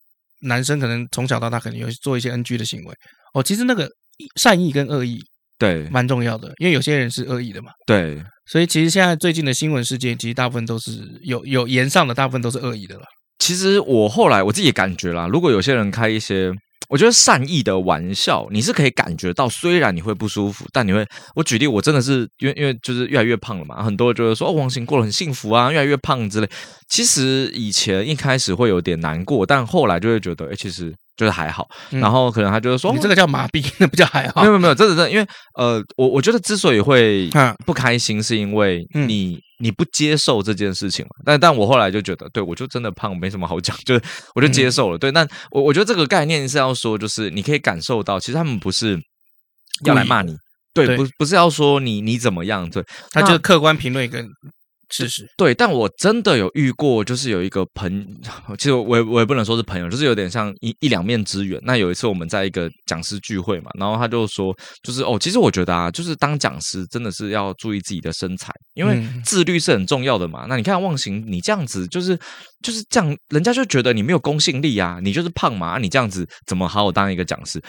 [0.43, 2.95] 男生可能从小到大可能有做一些 NG 的行为。
[3.35, 3.91] 哦，其实那个
[4.37, 5.19] 善意跟恶意
[5.61, 7.71] 对蛮重要的，因为有些人是恶意的嘛。
[7.87, 10.91] 对，所以其实现在最近的新闻事件，其实大部分都是
[11.23, 13.03] 有有言上的，大部分都是恶意的了。
[13.39, 16.53] 其实我后来我自己感觉啦，如果有些人开一些。
[16.91, 21.07] 我觉得善意的玩笑，你是可以感觉到，虽然你会不舒服，但你会。
[21.35, 26.51] 我举例，我真的是因为因为就是越来越胖了嘛，很多人就会说哦，王型过得很幸福啊，越来越胖之类。
[26.89, 30.93] 其实以前一开始会有点难过，但后来就会觉得，哎，其实。
[31.17, 34.41] 就是还好，然后可能他就是说，你这个叫麻痹，那不叫还好。
[34.41, 37.29] 没有没有，真的真的，因为呃，我我觉得之所以会
[37.67, 41.11] 不开心，是因为你你不接受这件事情嘛。
[41.25, 44.03] 但但我后来就觉得，对我就真的胖，没什么好讲， 就是
[44.35, 44.99] 我就接受了。
[44.99, 48.99] 对，但我我觉得这个概念是要说，就是你可以感受到，其实他们不是
[49.85, 50.35] 要来骂你，
[50.75, 54.25] 对，不不是要说你你怎么样，对，他就是客观评论一个。
[54.91, 58.07] 事实对，但我真的有遇过，就是有一个朋，
[58.59, 61.61] 其实我也我也不能说是朋友，就是有点像一一两面之缘。
[61.65, 70.47] 那有一次我们在一个讲师聚会嘛，然后他就说，就是哦，其实我觉得啊，就是当讲师真的是要注意自己的身材，因为自律是很重要的嘛。
[70.47, 72.19] 嗯、那你看忘形，你这样子就是
[72.63, 77.63] 就是这样，人家就觉得你没有公信力啊，你就是胖嘛，你这样子怎么好好当一个讲师？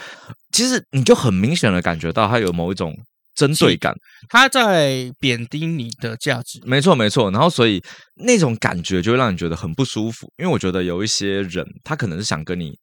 [0.51, 2.95] 其实你就很明显的感觉到他有某一种。
[3.35, 3.93] 针对感，
[4.29, 6.59] 他在贬低你的价值。
[6.65, 7.31] 没错，没错。
[7.31, 7.81] 然后，所以
[8.15, 10.31] 那种感觉就会让你觉得很不舒服。
[10.37, 12.73] 因为我觉得有一些人，他可能是想跟你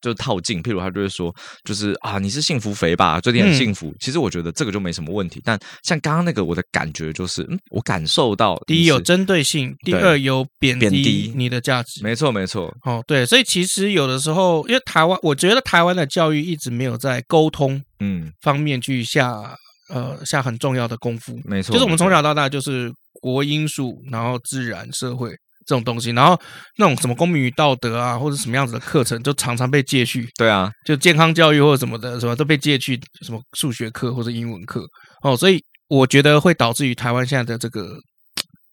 [0.00, 3.88] 就套近，譬如他就会说，就是啊，你是幸福肥吧，最近很幸福。
[3.88, 5.42] 嗯、其实我觉得这个就没什么问题。
[5.44, 12.02] 但像刚刚那个，我的感觉就是，嗯，我感受到第一有针对性，第二有贬低你的价值。
[12.02, 12.74] 没错，没错。
[12.84, 19.54] 哦，对，所以其实有的时候，因为台湾，我觉得台湾的教育一直没有在沟通嗯方面去下。
[19.88, 25.30] 呃，下很重要的功夫，没错，就是我们从小到大就是国英数，然后自然社会
[25.66, 26.38] 这种东西，然后
[26.78, 30.28] 那种什么公民与道德啊，或者什么样子的课程，就常常被借去。
[30.36, 34.84] 对啊，就健康教育或者什么的，什么都被借去什么数学课或者英文课
[35.22, 37.96] 哦，所以我觉得会导致于台湾现在的这个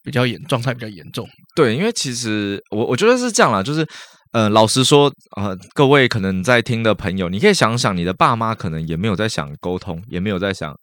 [0.03, 1.27] 比较严状态比较严重。
[1.55, 3.85] 对，因为其实我我觉得是这样啦，就是。
[4.31, 10.75] 呃，老实说，呃，各位可能在听的朋友，你可以想想，你的爸妈可能也没有在想沟通，也没有在想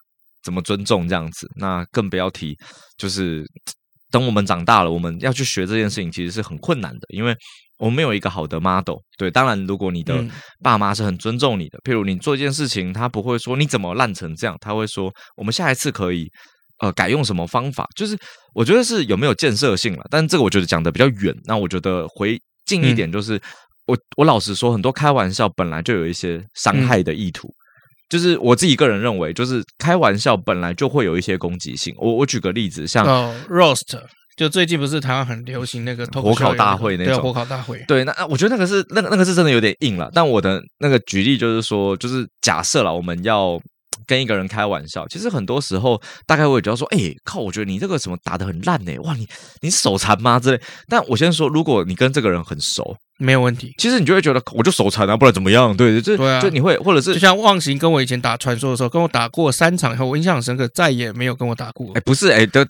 [0.43, 1.49] 怎么尊重这样子。
[1.57, 2.57] 那更不要提，
[2.97, 3.45] 就是
[4.11, 7.35] 等我们长大了，我们要去学这件事情，其实是很困难的，因为
[7.79, 8.97] 我们没有一个好的 model。
[9.19, 10.25] 对，当然，如果你的
[10.63, 16.29] 爸妈是很尊重你的，譬如你做一件事情，他不会说你怎么烂成这样，他会说我们下一次可以
[16.79, 17.87] 呃改用什么方法。
[17.97, 18.17] 就是
[18.55, 21.35] 我觉得是有没有建设性了，但这个我觉得讲的比较远。
[21.45, 22.41] 那我觉得回。
[22.65, 23.43] 近一点就是，
[23.87, 27.62] 我我老实说，很多开玩笑本来就有一些伤害的意图，嗯、
[28.13, 31.95] 就是我自己个人认为，就是开玩笑本来就会有一些攻击性。
[31.97, 33.99] 我我举个例子，像、哦、roast，
[34.37, 40.11] 就最近不是台湾很流行那个火烤大会那种，对，火烤大会，对，那我觉得那个是那个那个是真的有点硬了。
[40.13, 43.59] 但我的那个举例就是说，就是假设了我们要。
[44.05, 48.93] 跟一个人开玩笑，其实很多时候大概我也觉得说，哎、欸，靠，我觉得你这个什么打的很烂呢？
[49.05, 49.25] 哇，你
[49.61, 50.41] 你手残吗？
[50.41, 50.61] 之类。
[50.89, 53.75] 但我先说，如果你跟这个人很熟，没有问题。
[53.79, 55.75] 其实你就会觉得，我就手残啊，不然怎么样？
[55.77, 61.87] 对，就对啊，就你会，或者是就像忘形跟我以前打传说的时候，跟我打过三场以后，我印象很深刻，再也没有跟我打过。
[61.89, 62.65] 哎、欸，不是，哎、欸，这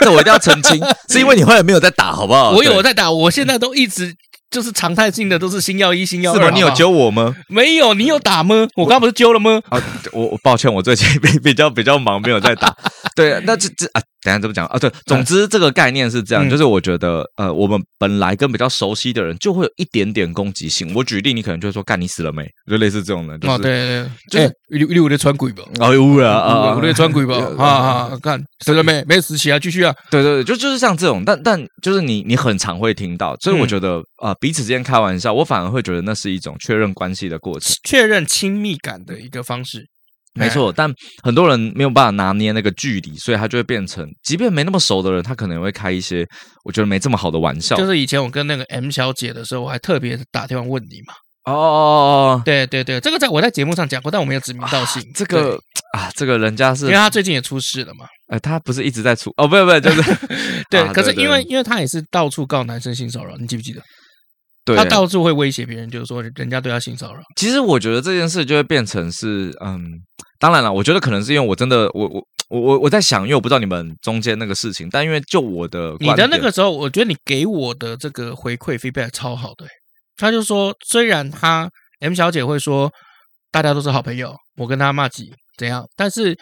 [0.00, 2.50] 这我一定要澄清， 是因为你后来没有在打，好不好？
[2.50, 4.14] 我有在打，我现在都一直。
[4.50, 6.36] 就是常态性的都是星耀一、星耀二。
[6.36, 6.50] 是吗？
[6.54, 7.34] 你有揪我吗？
[7.48, 8.68] 没有，你有打吗？
[8.76, 9.60] 我刚刚不是揪了吗？
[9.68, 12.72] 啊，我我抱歉，我最近 比比较比较忙，没有在打。
[13.16, 14.78] 对，那这这啊，等下怎么讲啊？
[14.78, 20.92] 对，总之这个概念是这样，嗯、就是我觉得呃，我们本来跟比较熟悉的人就会有一点点攻击性。
[20.94, 22.48] 我举例，你可能就会说干你死了没？
[22.68, 23.38] 就类似这种的。
[23.38, 25.62] 就是、哦，对对对，就是你你有在穿鬼吧？
[25.78, 27.36] 哦，有啊啊，我在穿鬼吧？
[27.58, 29.04] 啊啊，干死了没？
[29.04, 29.94] 没死起啊，继续啊！
[30.10, 35.34] 对对对，就就是像这种，但但就是你你很常会听到，所以我觉得啊、嗯呃，彼此之间开玩笑。
[35.34, 39.86] 我反而会觉得那是一种确认关系的过程，确认亲密感的一个方式。
[40.34, 40.92] 没错，但
[41.22, 46.26] 很多人没有办法拿捏那个距离，所以他就会变成，即便没那么熟的人，他可能会开一些
[46.64, 47.76] 我觉得没这么好的玩笑。
[47.76, 51.14] 就是以前我跟那个 M 小姐的时候，我还特别打电话问你嘛。
[51.44, 55.02] 哦哦哦，对对对，这个在我在节目上讲过，但我没有指名道姓。
[55.14, 55.58] 这个
[55.92, 58.06] 啊，这个人家是，因为他最近也出事了嘛。
[58.28, 60.02] 呃，他不是一直在出哦，不不不，就是
[60.70, 63.82] 对，可是因为因为他也是到处告男生性骚扰，你记不记得？
[64.64, 67.20] 对，他到处会威胁别人，就是说人家对他性骚扰。
[67.36, 69.78] 其实我觉得这件事就会变成是，嗯，
[70.38, 79.66] 当然了，我觉得可能是因为我真的，我我我我我在想，因为我不知道你们中间那个事情，但因为就我的，你的那个时候，我觉得你给我的这个回馈 feedback 超好的。
[80.16, 81.68] 他就说，虽然他
[82.00, 82.90] M 小姐会说
[83.50, 86.36] 大家都是好朋友，我跟他骂几怎样，但是。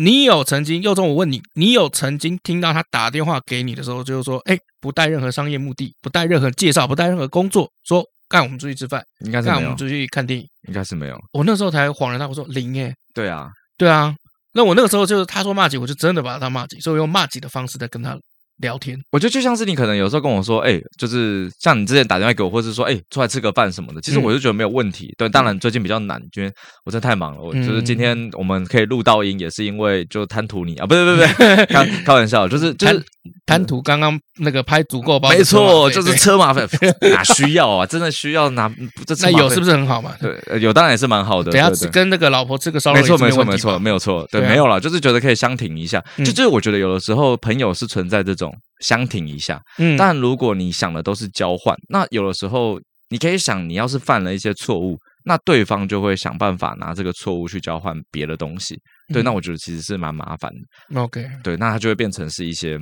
[0.00, 11.18] 你有曾经，又中我问你，你有曾经听到他打电话给你的时候，就是说，哎，不带任何商业目的，不带任何介绍，不带任何工作，说干我们出去吃饭，应该是干我们出去看电影，应该是没有。
[11.32, 12.94] 我那时候才恍然大悟，说零耶。
[13.12, 14.14] 对啊，对啊。
[14.52, 18.16] 那我那个时候就是他说骂街，我就真的把他骂街，所以我用骂街的方式在跟他。
[18.58, 25.06] 聊天，我觉得就像是你可能有时候跟我说，哎、欸，就是像你之前打电话给我，或是说，哎、欸，出来吃个饭什么的，其实我就觉得没有问题。
[25.06, 26.52] 嗯、对，当然最近比较难，因为
[26.84, 27.40] 我真的太忙了。
[27.40, 33.02] 我就是今天我们可以录到音，也是因为就贪图你啊，不是不是不是， 开开玩笑，就是就是
[33.46, 36.66] 贪图刚刚那个拍足够包，没错，就是车马费
[37.10, 37.86] 哪需要啊？
[37.86, 38.68] 真的需要拿
[39.06, 39.30] 这车？
[39.30, 40.12] 那有是不是很好嘛？
[40.20, 41.52] 对，有当然也是蛮好的。
[41.52, 46.02] 等下跟那个老婆吃个烧肉，没错没错没错，没有错，对，没有了，就是觉得可以相挺一下。
[46.18, 48.47] 就就是我觉得有的时候朋友是存在这种。
[48.80, 52.80] 相挺一下，嗯，但如果你想的都是交换，那有的时候
[53.10, 58.78] 你可以想，你要是犯了一些错误，那对方就会想办法拿这个错误去交换别的东西，
[59.12, 61.00] 对，那我觉得其实是蛮麻烦的。
[61.00, 62.78] OK，对，那它就会变成是一些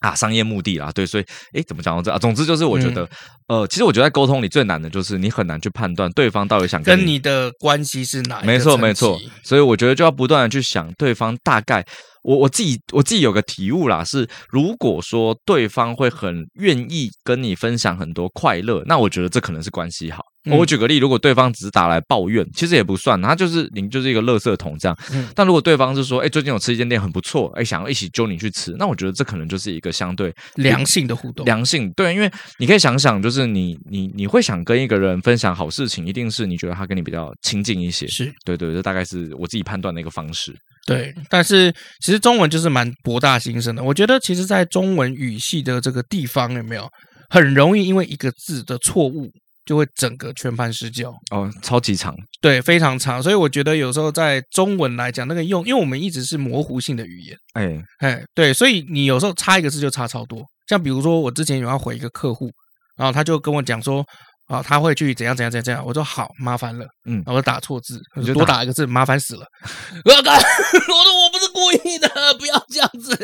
[0.00, 2.18] 啊商业目的啦，对，所以诶，怎么讲到这啊？
[2.18, 3.04] 总之就是我觉得，
[3.48, 11.84] 嗯、呃，其实我觉得在沟通里最难的就是你很难去判断对方到底想跟你，的关系是哪没错没错，所以我觉得就要不断的去想对方大概。
[12.22, 20.22] 我我自己我自己有个体悟啦，是如果说对方会很愿意跟你分享很多快乐，那我觉得这可能是关系好。
[20.46, 24.96] 嗯、我举个例，如果对方只是打来抱怨，其实也不算，他就是您就是一个垃圾桶这样。
[25.12, 31.44] 嗯、但如果对方是说，哎，最近有吃一间店很不错，哎，想要一起揪你去吃，那我觉得这可能就是一个相对良性的互动。
[31.44, 38.06] 良性对，因为你可以想想，就是你你你会想跟一个人分享好事情，一定是你觉得他跟你比较亲近一些。
[38.06, 40.56] 是对对，这大概是我自己判断的一个方式。
[40.86, 43.82] 对，但是其实中文就是蛮博大精深的。
[43.82, 46.88] 我觉得，其实，在中文语系的这个地方，有没有
[47.28, 49.30] 很容易因为一个字的错误，
[49.64, 51.12] 就会整个全盘失焦。
[51.30, 53.22] 哦，超级长，对，非常长。
[53.22, 60.42] 所以我觉得有时候在中文来讲，那个用，因为我们一直是模糊性的语言，哎哎，对，所以你有时候差一个字就差超多。
[60.66, 62.50] 像比如说，我之前有要回一个客户，
[62.96, 64.04] 然后他就跟我讲说。
[64.50, 65.80] 啊，他会去怎样怎样怎样怎样？
[65.86, 66.84] 我说好，麻烦了。
[67.06, 69.46] 嗯，我打错字，我就多打一个字，麻烦死了。
[70.04, 73.16] 我说我不是故意的，不要这样子。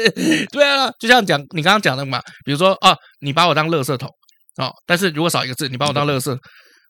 [0.52, 4.08] 对啊，就像讲你刚刚讲的嘛，比如说啊，你把我当垃圾桶
[4.58, 6.38] 哦，但是如果少一个字，你把我当垃圾，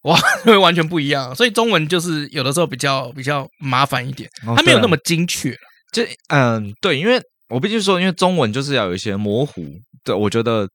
[0.02, 1.34] 哇，会完全不一样。
[1.34, 5.56] 所以中文就是有的时候比较比较麻烦一点，它没有那么精确。
[5.92, 7.18] 就嗯，对，因为
[7.48, 9.64] 我必须说，因为中文就是要有一些模糊。
[10.04, 10.68] 对，我觉得。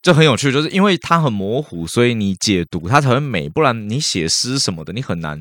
[0.00, 3.48] 这很有趣，就是因为它很模糊，所以你解读它才会美。
[3.48, 5.40] 不然你写诗什么的，你很难，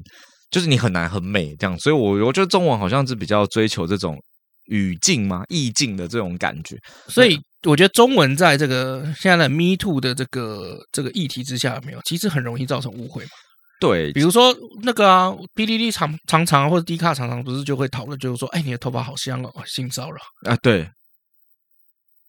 [0.49, 1.77] 就是你很难很美这样。
[1.77, 4.17] 所以我，我我觉得中文好像是比较追求这种
[4.65, 6.75] 语境嘛、意境的这种感觉。
[7.07, 13.29] 所以，我觉得中文在这个现在的 Me Too 的这个这个议题之下，有没有其实很容易造成误会嘛。
[13.79, 20.17] 对，比如说那个啊，PTT 常常常或者 D 卡常常不是就会讨论，就是说，哎，你的头发好香哦，性骚扰
[20.49, 20.89] 啊，对。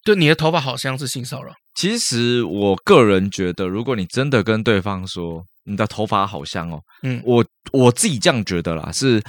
[0.04, 1.52] 就你的头发好香是性骚扰。
[1.78, 9.22] 其实我个人觉得，如果你真的跟对方说你的头发好香哦，嗯，我我自己这样觉得啦，是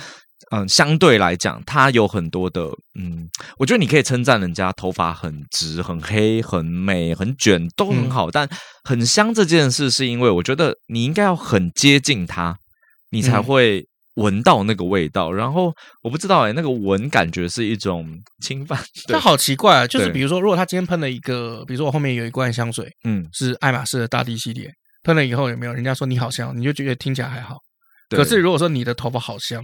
[0.50, 2.64] 嗯，相对来讲，他有很多的
[3.00, 8.50] 嗯，我觉得你可以称赞人家头发很直、很黑、很美、很卷都很好，嗯，但
[8.84, 12.58] 很香这件事，是因为我觉得你应该要很接近他，
[13.12, 13.86] 你才会。
[14.20, 18.06] 闻到那个味道，然后我不知道哎、欸，那个闻感觉是一种
[18.42, 18.80] 侵犯。
[19.08, 19.88] 那好奇怪啊！
[19.88, 24.70] 就是比如说，如果他今天喷了一个，比如说我后面有一罐香水，嗯，是爱马仕的大地系列，
[25.04, 27.58] 喷了以后有没有人家说你好香，你就觉得听起来还好。
[28.10, 29.64] 可是如果说你的头发好香，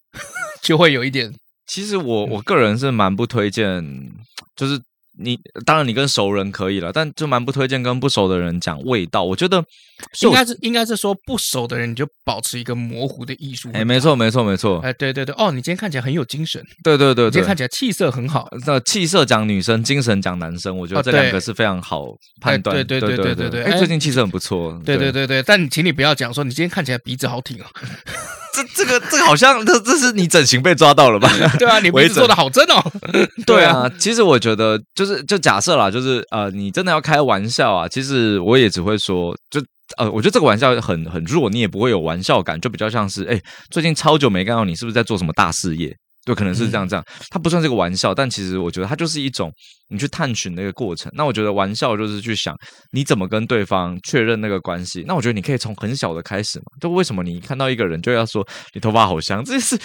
[0.62, 1.32] 就会有一点。
[1.66, 3.84] 其实我我个人是蛮不推荐，
[4.56, 4.80] 就是。
[5.18, 9.22] 你当然，你跟熟人可以了，但就蛮不推荐跟不熟的人讲味道。
[9.22, 9.62] 我觉得
[10.22, 13.70] 应该是应该是说不熟的人，你就保持一个模糊的艺术。
[13.74, 14.80] 哎，没错，没错，没错。
[14.80, 16.64] 哎，对对对，哦，你今天看起来很有精神。
[16.82, 18.48] 对对对，今天看起来气色很好。
[18.66, 22.06] 那气色讲女生，精神讲男生，我觉得这两个是非常好
[22.40, 22.74] 判断。
[22.74, 23.62] 对对对对对对。
[23.64, 24.80] 哎，最近气色很不错。
[24.84, 27.68] 对对对对，但请你不要讲说你今天看起来鼻子好挺啊。
[28.52, 31.28] 这这个这个好像这这是你整形被抓到了吧？
[31.58, 32.82] 对啊，你鼻子做的好真哦。
[33.46, 39.60] 对啊，其实我觉得就是就假设啦，就是呃，你真的要开玩笑啊，其实我也只会说，就
[39.96, 45.96] 呃，我觉得这个玩笑很很弱，你也不会有玩笑感，就比较像是哎，最近超久没看到你，是不是在做什么大事业？
[46.24, 49.52] 就可能是这样这样，它不算是个玩笑，但其实我觉得它就是一种
[49.88, 51.10] 你去探寻的一个过程。
[51.14, 52.56] 那我觉得玩笑就是去想
[52.92, 55.04] 你怎么跟对方确认那个关系。
[55.06, 56.66] 那我觉得你可以从很小的开始嘛。
[56.80, 59.44] 就为什么你看到一个人就要说你头发好香？
[59.44, 59.76] 这是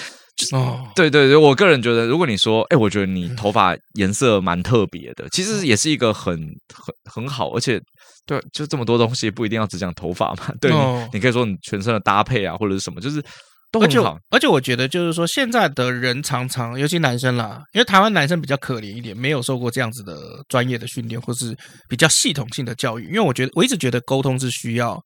[0.54, 6.40] 哦，对对对，我个人觉得，如果你说哎，我觉得你头发颜色蛮特别的，其实也是一个很
[6.72, 7.82] 很很好，而且
[8.28, 10.54] 对，就这么多东西不一定要只讲头发嘛。
[10.62, 13.24] 对，你你可以说你全身的搭配啊，或者是什么，就是。
[13.72, 21.56] 都很好，而且我觉得就是说，现在的人常常，尤其男生啦，因为台湾男生比较可怜一点，没有受过这样子的专业的训练，或是
[21.90, 23.08] 比较系统性的教育。
[23.08, 24.98] 因为我觉得，我一直觉得沟通是需要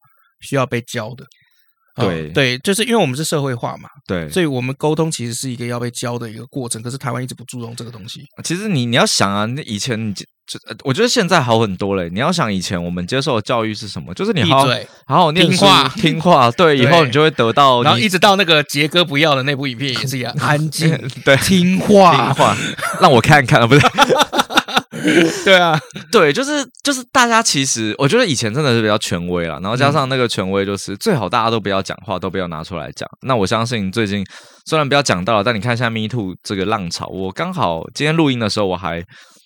[0.42, 1.26] 需要被教的。
[1.96, 6.82] 对、嗯、对，就是因为我们是社会化嘛，对，所以我们沟通其实是一个要被教的一个过程。
[6.82, 8.22] 可是台湾一直不注重这个东西。
[8.44, 10.14] 其实你你要想啊，那以前
[10.84, 12.08] 我觉得现在好很多了。
[12.10, 14.14] 你要想以前我们接受的教育是什么？
[14.14, 14.68] 就是你好好
[15.06, 17.84] 好好念书听话，听话，对， 以后你就会得到。
[17.84, 20.90] 然后一直到那个杰哥不要的那部影片也是一样， 安静，
[21.24, 22.58] 对，听话，听话，
[23.00, 23.82] 让我看看啊，不是。
[25.44, 25.80] 对啊，
[26.12, 33.10] 对，就是就是大家其实，我觉得以前真的是比较权威了，然后加上那个权威，就是、嗯、最好大家都不要讲话，都不要拿出来讲。
[33.22, 34.24] 那我相信最近
[34.66, 39.04] 虽然不要讲到了，但你看一下 Me Too 这个浪潮，我刚好今天录音的时候，我还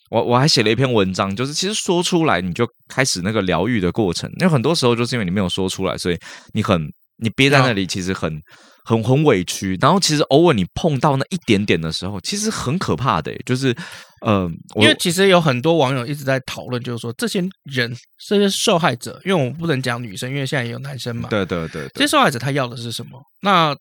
[0.10, 6.18] 我我还写了一篇文章，就是其实说出来你就开始那个疗愈的过程，因为很多时候就是因为你没有说出来，所以
[6.54, 6.82] 你很
[7.18, 8.42] 你憋在那里，其实很。
[8.88, 13.76] 很很委屈，然后其实偶尔你碰到那一点点的时候，其实很可怕的，就是，
[14.22, 17.92] 呃，因为其实有很多网友一直在讨论，就是说这些人
[18.28, 23.20] 这些受害者，因为我们不能讲女生，因为现在也有男生嘛，对对对，对，这些受害者他要的是什么？
[23.42, 23.76] 那，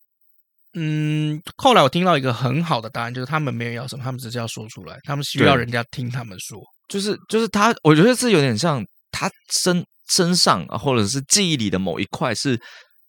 [0.74, 12.60] 嗯，后来我听到一个很好的答案，就是他们没有要什么，他们只是要说出来，他们需要人家听他们说，就是就是他，我觉得是有点像他身身上或者是记忆里的某一块是。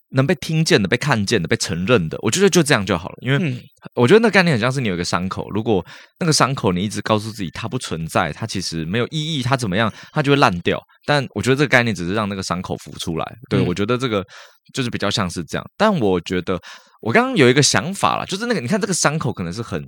[0.10, 3.16] 能被听见的、被看见的、被承认的，我觉得就这样就好了。
[3.22, 3.64] 因为
[3.96, 5.86] 我觉得那概念很像是你有一个伤口，如果
[6.20, 10.82] 那个伤口你一直告诉自己它不存在，它其实没有意义，它怎么样，它就会烂掉。
[11.06, 13.26] 但我觉得这个概念只是让那个伤口浮出来。
[13.50, 14.26] 对，我觉得这个
[14.74, 15.66] 就是比较像是这样。
[15.76, 16.60] 但我觉得
[17.02, 19.84] 我刚刚有一个想法啦，就是那个你看这个伤口可能是很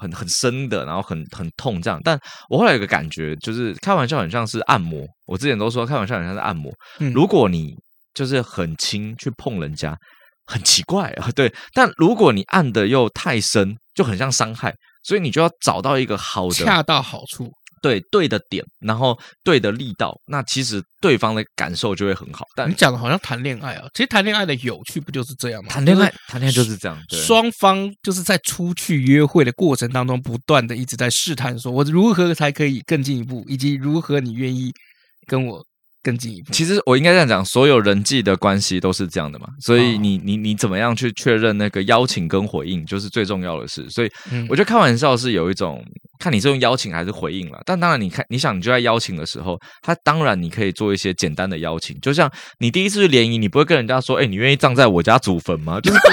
[0.00, 2.00] 很很深的，然后很很痛这样。
[2.04, 2.18] 但
[2.48, 5.06] 我后来有个感觉，就是开玩笑很像是按摩。
[5.26, 6.72] 我之前都说开玩笑很像是按摩。
[7.14, 7.74] 如果你
[8.20, 9.96] 就是很轻去碰人家，
[10.44, 11.30] 很奇怪啊。
[11.34, 17.50] 对，但如果你按的又太深，就很像伤害，所以你就要找到一个好的，恰到好处。
[17.82, 22.44] 对对的点，然后对的力道，那其实对方的感受就会很好。
[22.54, 25.70] 但你讲的好像谈恋爱啊，其实谈恋爱的有趣不就是这样吗？
[25.70, 34.70] 谈恋爱，谈恋爱就是这样，对，双方就是在出去约会的过程当中，不断的一直在试探，说我如何才可以更进一步，以及如何你愿意
[35.26, 35.64] 跟我。
[36.02, 39.46] 更进一步，其实我应该这样讲，所有人际的关系都是这样的嘛。
[39.60, 43.88] 所以你你你怎么样去确认那个邀请跟回应，就是最重要的事。
[43.90, 44.10] 所以
[44.48, 45.82] 我觉得开玩笑是有一种
[46.18, 47.60] 看你是用邀请还是回应了。
[47.64, 55.98] 但当然，你看你想你就在邀请的时候，他当然你可以做一些简单的邀请，就像你第一次去联谊，你不会跟人家说：“哎，你愿意葬在我家祖坟吗？”就是。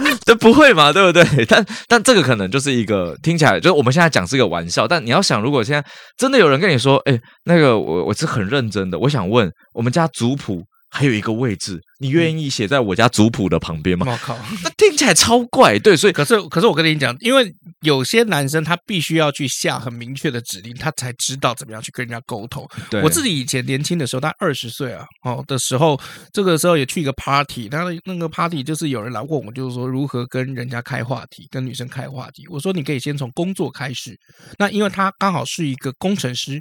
[0.24, 1.24] 这不会嘛，对不对？
[1.46, 4.86] 但但这个可能就是一个听起来，就是我们现在讲是一个玩笑。
[4.86, 5.84] 但你要想，如果现在
[6.16, 10.64] 真的有人跟你说，哎，那个我我是很认真的，我想问我们家族谱。
[10.92, 14.04] 还有一个位置，你愿意写在我家族谱的旁边吗？
[14.10, 17.48] 我靠，那听起来超怪，对，所以 可是可是我跟你讲，因为
[17.82, 22.68] 有些男生他必须要去下很明确的指令，他才知道怎么样去跟人家沟通。
[22.90, 25.96] 对，我自己以前年轻的时候，大概二十岁啊，哦的时候，
[26.32, 32.44] 这个时候也去一个 party，那那个 party 就是有人来问我，就是说如何跟人家开话题，跟女生开话题。
[32.48, 34.18] 我说你可以先从工作开始，
[34.58, 36.60] 那因为他刚好是一个工程师，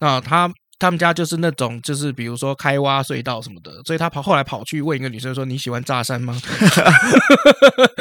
[0.00, 0.52] 那他。
[0.82, 6.36] 他们家就是那种，就是比如说开挖隧道什么的，所以他跑后来跑去问一个女生说：“你喜欢炸山吗？”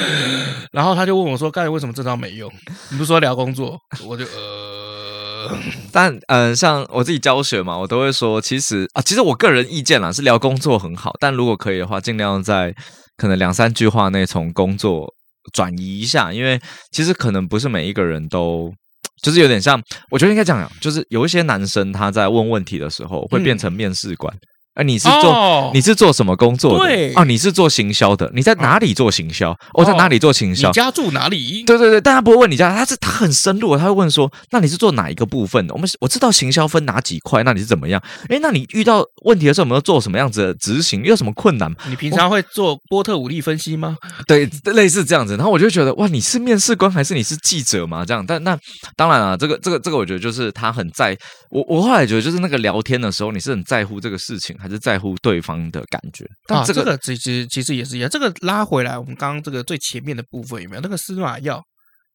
[0.73, 2.51] 然后他就问我说：“刚才为什么这招没用？
[2.89, 5.55] 你不是说聊工作？”我就呃，
[5.91, 12.73] 但嗯、呃，像我自己教学嘛，我都会说，其实啊，其实我个人意见啦是聊工作很好，但如果可以的话，尽量在
[13.15, 15.13] 可能两三句话内从工作
[15.53, 16.59] 转移一下，因为
[16.91, 18.73] 其实可能不是每一个人都。
[19.21, 24.33] 就是有点像，我觉得应该这样讲，就是有一些男生他在问问题的时候会变成面试官。
[24.35, 26.85] 嗯哎，你是做、哦、你是做什么工作的？
[26.85, 28.31] 对啊，你是做行销的。
[28.33, 29.49] 你在哪里做行销？
[29.73, 30.69] 我、哦、在哪里做行销？
[30.69, 31.63] 你家住哪里？
[31.63, 35.73] 对对对，但他不会问你家，他是他很深入，他会问说：那你是做哪一个部分的？
[35.73, 38.01] 我们我知道行销分哪几块，那你是怎么样？
[38.29, 41.03] 哎，那你遇到问题的时候，我们要做什么样子的执行？
[41.03, 41.69] 有什么困难？
[41.89, 43.97] 你平常会做波特五力分析吗？
[44.25, 45.35] 对，类似这样子。
[45.35, 48.05] 然后我就觉得，哇，你是面试官还是你是记者嘛？
[48.05, 48.57] 这样，但那
[48.95, 51.17] 当然啊，这个这个这个，我觉得就是他很在。
[51.49, 56.25] 我我后来觉得，就是那个聊天的时候，你是很在乎这个事情，还是在乎对方的感觉？
[56.45, 58.09] 但这个、啊、这个其实其实也是一样。
[58.09, 60.81] 这个拉回来，我们刚刚这个最前面的部分有没有？
[60.81, 61.61] 那个司马曜，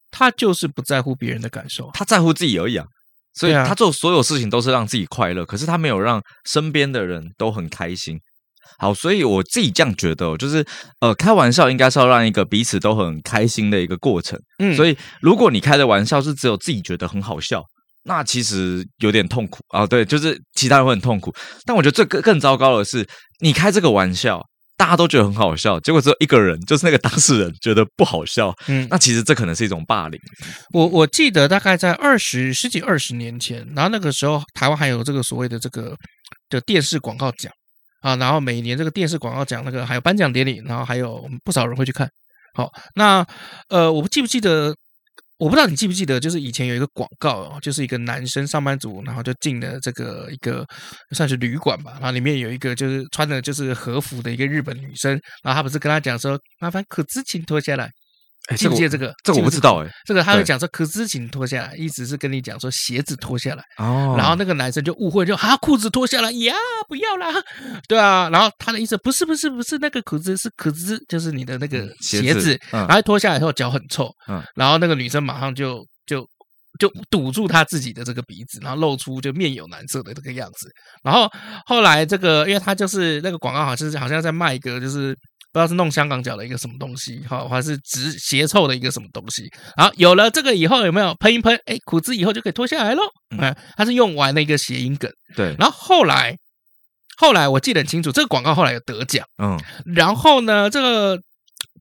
[0.09, 2.85] 他就是不在乎别人的感受，他在乎自己而已啊。
[3.35, 6.19] 所以他做所有事情都是让自己快乐，可是他没有让
[6.49, 8.17] 身边的人都很开心。
[8.79, 10.65] 好，所以我自己这样觉得，就是
[11.01, 14.39] 呃，开玩笑应该是要让一个彼此都很开心的一个过程。
[14.59, 17.63] 嗯，所以如果你开的玩笑是只有自己觉得很好笑。
[18.07, 21.33] 那其实有点痛苦啊，对，就是其他人会很痛苦。
[21.65, 23.05] 但我觉得最更更糟糕的是，
[23.41, 24.41] 你开这个玩笑，
[24.77, 28.55] 大家都觉得很好笑，结果只有一个人，就是那个当事人觉得不好笑。
[28.67, 30.17] 嗯，那其实这可能是一种霸凌。
[30.73, 35.93] 我我记得大概在二十十几二十年前，然后那个时候台湾还有这个所谓的这个
[36.49, 37.51] 的电视广告奖
[38.01, 42.09] 啊，然后每年这个电视广告奖那个还有颁奖典礼，然后还有不少人会去看。
[42.53, 43.25] 好，那
[43.67, 44.73] 呃，我不记不记得。
[45.37, 50.65] 我不知道你记不记得，就是以前有一个广告哦，就是一个男生上班族，然后就进了这个一个
[51.15, 55.11] 算是旅馆吧，然后里面有一个就是穿的就是和服的一个日本女生，
[55.43, 57.91] 然后他不是跟他讲说，麻烦裤子请脱下来。
[58.55, 59.13] 记不记得这个？
[59.23, 59.89] 这个我不知道哎。
[60.05, 63.63] 这个他会讲说裤子请脱下来，一直是跟你讲说鞋子脱下来。
[63.77, 64.15] 哦。
[64.17, 66.55] 然后那个男生就误会，就啊裤子脱下来呀，
[66.87, 67.27] 不要啦。
[67.89, 68.29] 对啊。
[68.29, 72.57] 然后他的意思不是不是不是那个裤子是裤子，就是你的那个鞋子。
[72.71, 74.09] 然后脱下来以后脚很臭。
[74.29, 74.41] 嗯。
[74.55, 76.25] 然后那个女生马上就就
[76.79, 80.69] 就堵住他自己的这个鼻子，然后露出就面有难色的这个样子。
[81.03, 81.29] 然后
[81.65, 85.13] 后来这个，因为他就是那个广告，好像是好像在卖一个就是。
[85.51, 89.49] 不知道是弄香港脚的一个什么东西，哈，还是直鞋臭的一个什么东西。
[89.75, 91.59] 好，有了这个以后，有没有喷一喷？
[91.65, 93.01] 哎，裤子以后就可以脱下来喽。
[93.37, 95.11] 嗯，他是用完了一个谐音梗。
[95.35, 96.37] 对，然后后来，
[97.17, 99.25] 后来我记得很清楚，这个广告后来有得奖。
[99.41, 101.19] 嗯，然后呢，这个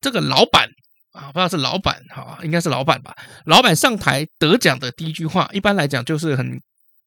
[0.01, 0.69] 这个老板
[1.13, 3.15] 啊，不知道是老板哈，应该是老板吧。
[3.45, 6.61] 老板上台得奖的第一句话，一般来讲就是很。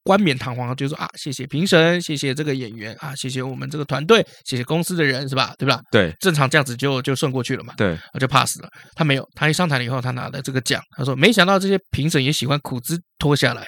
[0.09, 5.53] 冠冕堂皇，就是说啊，谢谢评审，谢谢这个演员啊，谢谢我们这个团队，谢谢公司的人，是吧？
[5.59, 5.79] 对吧？
[5.91, 7.75] 对，正常这样子就就顺过去了嘛。
[7.77, 8.67] 对，我就 pass 了。
[8.95, 13.67] 他没有，他一上台了以后，他拿了这个奖，他说没想到这些评审也喜欢裤子脱下来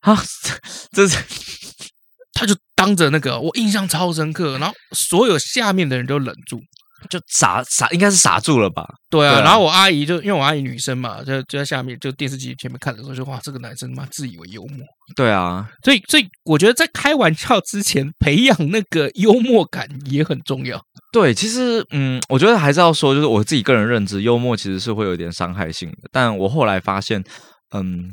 [0.00, 0.14] 啊，
[0.92, 1.16] 这是，
[2.34, 6.60] 他就当着那个我印象超深刻，然后所有下面的人都忍住，
[7.08, 8.86] 就傻傻，应该是傻住了吧？
[9.08, 14.78] 对啊，对啊然后我阿姨就因为我阿姨女生嘛，就就在下面就电视机前面看的时候，就哇，这个男生妈自以为幽默。
[15.16, 20.80] 对啊，所以所以我觉得在开玩笑之前，培养那个幽默感也很重要。
[21.12, 26.08] 对，其实嗯，我觉得还是要说，就是我自己个人认知，幽默其实是会有一点伤害性的。
[26.12, 27.22] 但我后来发现，
[27.74, 28.12] 嗯。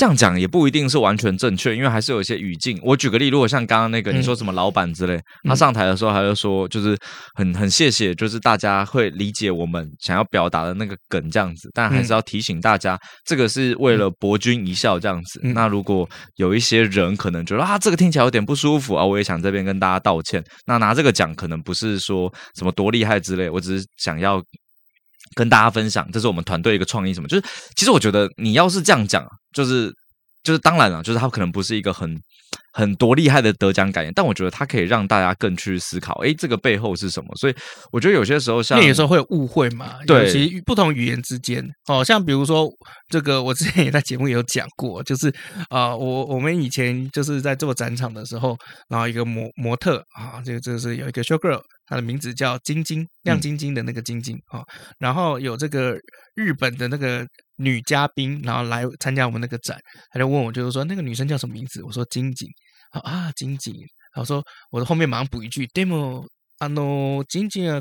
[0.00, 2.80] 这样讲也不一定是完全正确，因为还是有一些语境。
[2.82, 6.96] 我举个例，如果像刚刚那个你说什么老板之类，嗯、他上台的时候他就说，就是
[7.34, 15.38] 很很谢谢，就是大家会理解我们想要表达的那个梗这样子，但还是要提醒大家，嗯、这个是为了博君一笑这样子。
[15.42, 20.42] 嗯、那如果有一些人可能觉得啊，这个听起来有点不舒服啊，我也想这边跟大家道歉。
[20.64, 24.42] 那拿这个讲，可能不是说什么多厉害之类，我只是想要
[25.34, 27.44] 跟大家分享，这是我们团队一个创意什么，就是
[27.76, 29.26] 其实我觉得你要是这样讲。
[29.52, 29.92] 就是，
[30.44, 32.16] 就是当然了，就是他可能不是一个很
[32.72, 37.34] 很多厉害的得奖感言，但我觉得他可以让大家更去思考，诶，这个背后是什么？
[37.34, 37.54] 所以
[37.90, 42.68] 我觉得有些时候像，像有时候会有误会嘛，对，其实不同语言之间，哦，像比如说
[43.08, 45.28] 这个，我之前也在节目也有讲过，就是
[45.68, 48.56] 啊、呃，我我们以前就是在做展场的时候，
[48.88, 51.60] 然后一个模模特啊，这个就是有一个 show girl，
[51.90, 54.64] 她的名字叫晶晶，亮晶晶的那个晶晶啊，
[54.98, 55.98] 然后有这个
[56.34, 57.26] 日本的那个。
[57.62, 59.78] 女嘉宾，然后来参加我们那个展，
[60.14, 61.84] 他就问我，就是说那个女生叫什么名字？
[61.84, 62.48] 我说晶晶，
[63.02, 63.74] 啊，晶晶。
[64.14, 66.26] 然后说我的后面马上补一句，demo，
[66.56, 67.78] 啊喏，晶晶啊，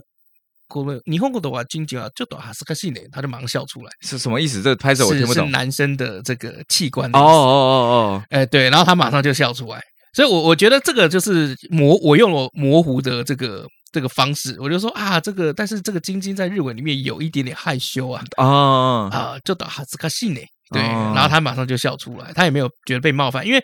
[0.68, 4.62] 过了霓虹过的话，晶晶啊，就多哈斯克西呢，他就马上笑出来，是什么意思？
[4.62, 5.46] 这个拍摄我听不懂。
[5.46, 7.10] 是男生的这个器官。
[7.14, 9.82] 哦哦哦哦，哎，对，然后他马上就笑出来，
[10.14, 13.66] 所以我我觉得这个就是模，我用了模糊的这个。
[13.92, 20.40] 这个方式，我就说啊，这个，但是这个晶晶在日文里面有一点点害羞啊，啊啊，就打哈斯卡西呢，
[20.70, 23.60] 对，然后他马上就笑出来，他也没有觉得被冒犯，因为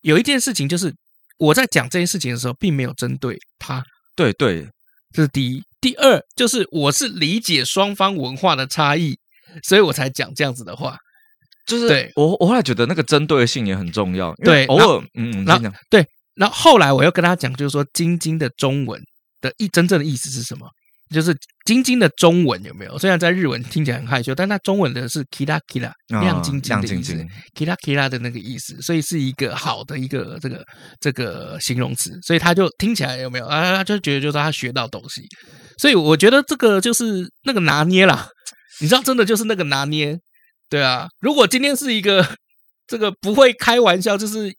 [0.00, 0.90] 有一件事情就是
[1.36, 3.84] 我在讲这件事情的时候，并没有针对他，
[4.16, 4.66] 对对，
[5.12, 9.14] 这是第一，第二就是我是理解双方文化的差异，
[9.62, 10.96] 所以我才讲这样子的话，
[11.66, 19.00] 就是对我我后来觉得那个针对性也很重要，对，偶尔嗯，然后对，然后后来我又跟他讲，就是说晶晶的中文。
[19.42, 20.66] 的意真正的意思是什么？
[21.14, 21.36] 就是
[21.66, 22.98] 晶晶的中文有没有？
[22.98, 27.14] 虽然在日文听起来很害羞，但它中文的是 kira kira 亮晶晶的意思
[27.54, 30.64] ，kira kira 的那个意思，所以是一个好的一个这个
[31.00, 33.76] 这个形容词，所以他就听起来有没有啊？
[33.76, 35.22] 他就觉得就是他学到东西，
[35.78, 38.26] 所以我觉得这个就是那个拿捏啦，
[38.80, 40.18] 你知道，真的就是那个拿捏，
[40.70, 41.08] 对啊。
[41.20, 42.26] 如果今天是一个
[42.86, 44.54] 这个不会开玩笑，就是。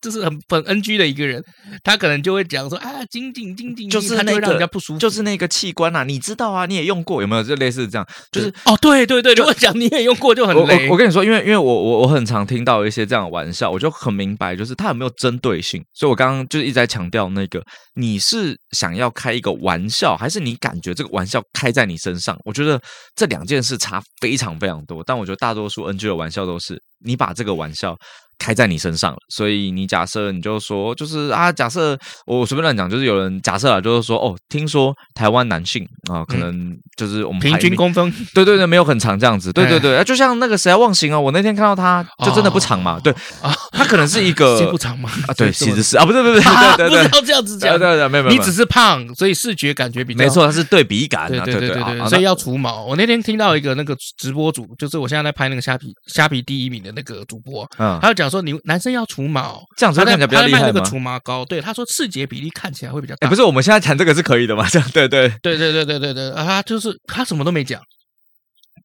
[0.00, 1.42] 就是很很 NG 的一个人，
[1.84, 7.42] 他可能就会讲说啊，晶晶晶晶，就是那个，让人家不舒服，就是那个器官啊，你知道啊，你也用过，有没有？
[7.42, 10.86] 就类似这样，就是哦，对对对，如果讲你也用过就很累。
[10.86, 15.82] 我我跟你说，因为因为我我我很常听到一些这样的玩笑，我就很明白，就是他有没有针对性。
[15.92, 17.62] 所以我刚刚就是一直在强调那个，
[17.94, 22.38] 你是想要开一个玩笑，还是你感觉这个玩笑开在你身上？
[22.44, 22.80] 我觉得
[23.14, 25.02] 这两件事差非常非常多。
[25.04, 27.96] 但我觉得大多数 NG 的玩笑都是你把这个玩笑。
[28.40, 43.12] 开在你身上了，所以你假设你就说，就是啊，假设我随便乱讲，就是有人假设啊，就是说，哦，听说台湾男性啊，可能就是我们平均公分，对对对，没有很长这样子，对对对，啊就像那个谁来忘形啊，我那天看到他就真的不长嘛，对
[43.42, 52.84] 啊，他可能是一个不长嘛，啊， 对，其实是啊，不是不是不是， 对对对，不要这样子讲，对对对，没有没有，你只是胖，所以视觉感觉比较没错，它是对比感，对对对对对，所以要除毛。
[52.86, 59.04] 我那天听到一个那个直播主，就是我现在在拍那个虾皮虾皮第一名的那个主播，嗯，他就讲说，你男生要。
[59.10, 60.66] 除毛这样子看起来比较厉害吗？
[60.72, 63.28] 那个除毛膏，对他说视觉比例看起来会比较大。
[63.28, 64.68] 不是，我们现在谈这个是可以的吗？
[64.70, 66.44] 这样对对对对对对对对啊！
[66.44, 67.82] 他就是他什么都没讲。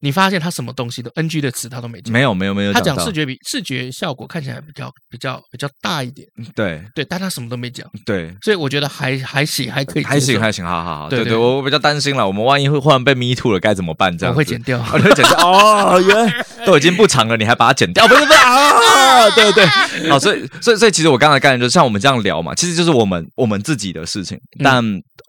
[0.00, 2.72] 你发现他什么东西都 NG 的词他都没讲，没有没有没有。
[2.72, 6.26] 他讲视觉比视觉效果看起来比较比较比较大一点。
[6.54, 7.86] 对对，但他什么都没讲。
[8.04, 11.08] 对，所以我觉得还还行，还可以，还行还行，好好好。
[11.08, 14.16] 对对，我比较担心了，我们万一会忽然被 me too 了，该怎么办？
[14.16, 15.36] 这样我会剪掉，我会剪掉。
[15.38, 18.06] 哦，原来都已经不长了，你还把它剪掉？
[18.06, 19.30] 不是不是啊！
[19.30, 19.66] 对对，
[20.10, 24.84] 好，所以所以所以其实我刚才概念就是像我们这样聊嘛，其实就是我们我们自己的事情，但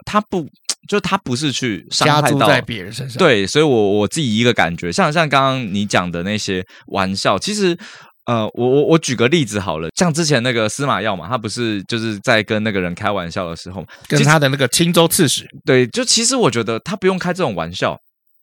[0.06, 0.48] 他不。
[0.88, 7.78] 就他不是去伤害到在别人身上，对，所以我我自己一个感觉，像像刚刚你讲的那些玩笑，其实
[8.26, 18.00] 呃，我我我举个例子好了，像之前那个司马曜嘛，他不是就是在跟那个人开玩笑的时候，跟他的那个青州刺史，对，就其实我觉得他不用开这种玩笑。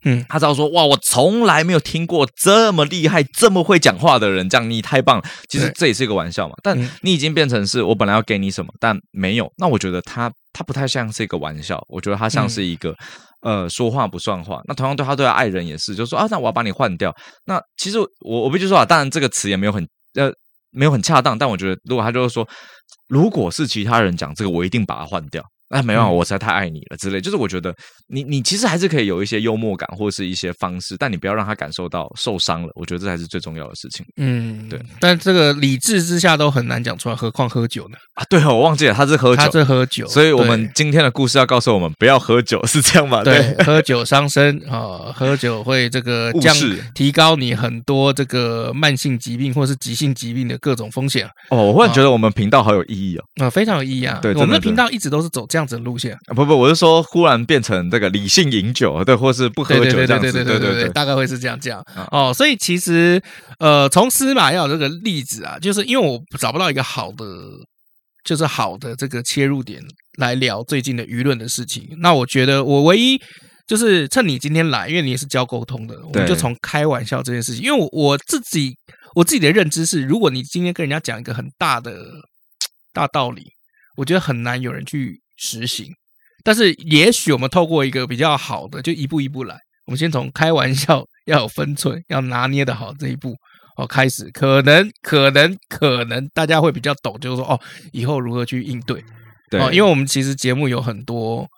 [0.06, 5.24] 嗯，他只要说哇，我从来没有听过这么厉害、这么会讲话的人，这样你太棒了。
[5.48, 9.50] 其实这也是一个玩笑嘛，但你已经变成是我本来要给你什么，但没有。
[9.56, 12.94] 那我觉得他他不太像是一个玩笑，我觉得他像是一个、
[13.42, 14.62] 嗯、呃说话不算话。
[14.66, 17.14] 那同样对他对他爱人也是，就说啊，那我要把你换掉。
[17.44, 20.32] 那其实我我必须说啊，当然这个词也没有很呃
[20.70, 22.48] 没有很恰当，但我觉得如果他就是说，
[23.08, 25.44] 如果是其他人讲这个，我一定把他换掉。
[25.74, 27.20] 那没办法，我实在太爱你了之类。
[27.20, 27.74] 就是我觉得
[28.06, 32.68] 你你其实还是可以有一些幽默感或是一些方式，但你不要让他感受到受伤了。
[32.76, 34.06] 我觉得这才是最重要的事情。
[34.16, 34.80] 嗯，对。
[35.00, 37.96] 但这个理智之下都很难讲出来，何况喝酒呢？
[38.14, 40.06] 啊，对哦，我忘记了，他是喝酒，他是喝酒。
[40.06, 43.24] 所以我们今天的故事要告诉我们，不要喝酒，是这样吗？
[43.24, 46.54] 对，喝酒伤身啊，喝酒会这个降
[46.94, 51.26] 提高你很多这个慢性疾病或是急性疾病的各种风险。
[51.50, 53.24] 哦，我忽然觉得我们频道好有意义哦。
[53.44, 54.18] 啊，非常有意义啊。
[54.22, 56.14] 对，我们的频道一直都是走这样子的路线。
[56.14, 62.32] 啊不不，我是说，忽然变成这个理性饮酒，对，或是不喝酒这样子，对对对对对对，大概会是这样讲哦。
[62.34, 63.22] 所以其实，
[63.58, 67.24] 呃，从司马曜这个例子啊，就是因为我找不到一个好的，
[68.24, 69.80] 就是好的这个切入点
[70.18, 71.86] 来聊最近的舆论的事情。
[72.00, 73.20] 那我觉得，我唯一
[73.66, 77.64] 就是趁你今天来，因为你也是教沟通的，我们就从开玩笑这件事情。
[77.64, 78.74] 因为我我自己
[79.14, 81.98] 我自己的认知是，如果你今天跟人家讲一个很大的
[82.92, 83.42] 大道理，
[83.96, 85.88] 我觉得很难有人去实行。
[86.42, 89.56] 但是，也许我们透过一个比较好的，就一步一步来。
[89.86, 93.34] 我们先从开玩笑要有分寸，要拿捏的好这一步
[93.76, 97.60] 哦开始，可能可能可能大家会比较懂，就是说哦，
[97.92, 99.02] 以后如何去应对。
[99.50, 101.48] 对哦，因为我们其实节目有很多。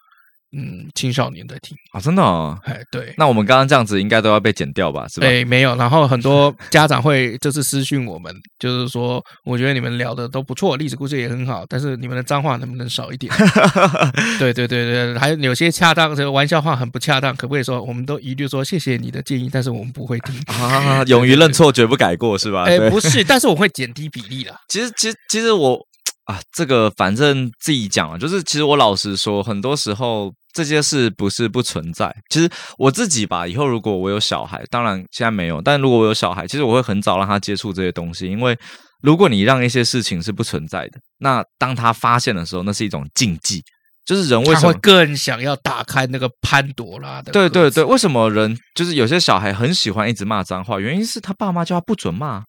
[0.53, 5.07] 嗯，青少年在听啊，真的哦，哎，对，那我们刚刚这样子应该都要被剪掉吧？
[5.09, 5.27] 是吧？
[5.27, 13.33] 哎，没有，然后很多家长会就是私讯我们，就是说，我觉得你们聊的都不错，历史故事也很好，但是你们的脏话能不能少一点？
[14.39, 17.83] 对对对对，还有有些恰当，这个玩笑话很不恰当，可不可以说？
[17.83, 22.65] 我们都一律说谢谢你的建议，但是我们不会听啊，勇于认错，绝不改过，是吧？
[22.65, 24.57] 哎，不是，但是我会减低比例啦。
[24.69, 25.79] 其实，其实，其实我
[26.27, 30.33] 啊，这个反正自己讲了，就是其实我老实说，很多时候。
[30.57, 32.49] 这些事不是不存在，其实
[32.79, 38.59] 我自己吧，以后如果我有小孩，当然现在没有，但如果我有小孩，其实我会很早让他接触这些东西，因为
[39.03, 43.63] 如果你让一些事情是不存在的，那当他发现的时候，那是一种禁忌，
[44.07, 47.33] 就是人为什么会更想要打开那个潘朵拉的？
[47.33, 50.81] 对对对，为什么人就是有些小孩很喜欢一直骂脏话？
[50.81, 52.43] 原因是他爸妈叫他不准骂。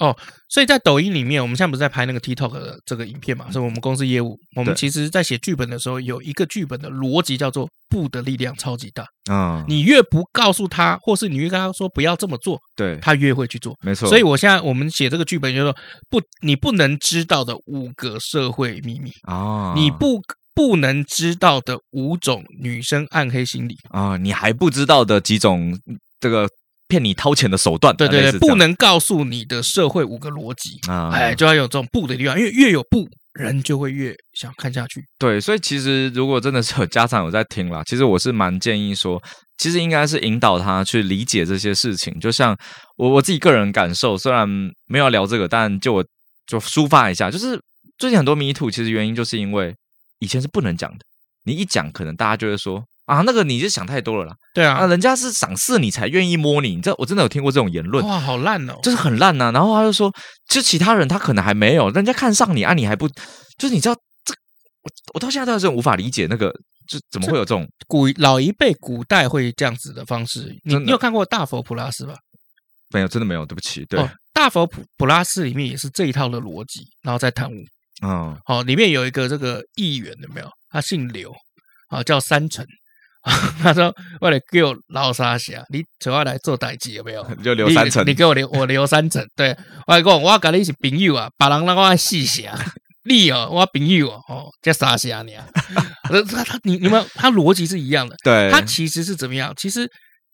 [0.00, 0.16] 哦，
[0.48, 3.50] 所以在抖音里面，我们现在不是在拍那个 TikTok 的这个影片嘛？
[3.52, 4.36] 是我们公司业务。
[4.56, 9.06] 我们其实在写剧本的时候，有一个剧本的逻辑叫做“不的力量超级大”。
[9.30, 13.76] 啊，你越不告诉他，或是你越跟他说不要这么做，对，他越会去做。
[13.82, 14.08] 没错。
[14.08, 15.76] 所以我现在我们写这个剧本就是说，
[16.10, 20.20] 不，你不能知道的五个社会秘密啊，你不
[20.54, 25.78] 不能知道的五种女生暗黑心理啊，你还不知道的几种
[26.18, 26.48] 这个。
[26.86, 35.02] 骗你掏钱的手段，对对对，不能告诉你的社会五个逻辑啊，哎，就要有这种不的地方，因为越有不，人就会越想看下去。
[35.18, 39.20] 对，所以其实如果真的是有家长有在听啦，其实我是蛮建议说，
[39.58, 42.18] 其实应该是引导他去理解这些事情。
[42.20, 42.56] 就像
[42.96, 44.48] 我我自己个人感受，虽然
[44.86, 46.04] 没有聊这个，但就我
[46.46, 47.58] 就抒发一下，就是
[47.98, 49.74] 最近很多 MeToo，其实原因就是因为
[50.18, 50.98] 以前是不能讲的，
[51.44, 52.84] 你一讲，可能大家就会说。
[53.06, 54.34] 啊，那个你就想太多了啦。
[54.54, 58.04] 对啊，啊，人家是赏识你才愿意摸你，你知道我真的有听过这种言论。
[58.06, 59.52] 哇，好烂哦，就是很烂呐、啊。
[59.52, 60.10] 然后他就说，
[60.48, 63.06] 就其他人他可能还没有，人家看上你啊，你还不，
[63.58, 63.94] 就是你知道
[64.24, 64.34] 这，
[64.82, 66.50] 我我到现在都是无法理解那个，
[66.88, 70.54] 就怎么会有这种古老一辈古代会这样子的方式。
[70.64, 72.14] 你你有看过大佛普拉斯吧？
[72.90, 73.84] 没有，真的没有，对不起。
[73.86, 77.54] 对，哦、大佛普普拉斯里面也是这一套的逻辑，然后再谈悟。
[78.02, 80.48] 嗯，好、哦，里面有一个这个议员有没有？
[80.70, 81.34] 他姓刘，
[81.88, 82.64] 啊，叫三成。
[83.62, 87.26] 他说：“我来给我捞沙虾，你主要来做代志有没有？
[87.36, 89.26] 你就留三成，你给我留我留三成。
[89.34, 89.56] 对
[89.86, 92.54] 我来讲，我要跟你是朋友啊，把人让我四侠，
[93.08, 95.46] 你哦，我朋友哦，哦叫沙虾你啊。
[96.04, 99.52] 他他你你们他逻辑是一样的，对，他其实是怎么样？
[99.56, 99.88] 其实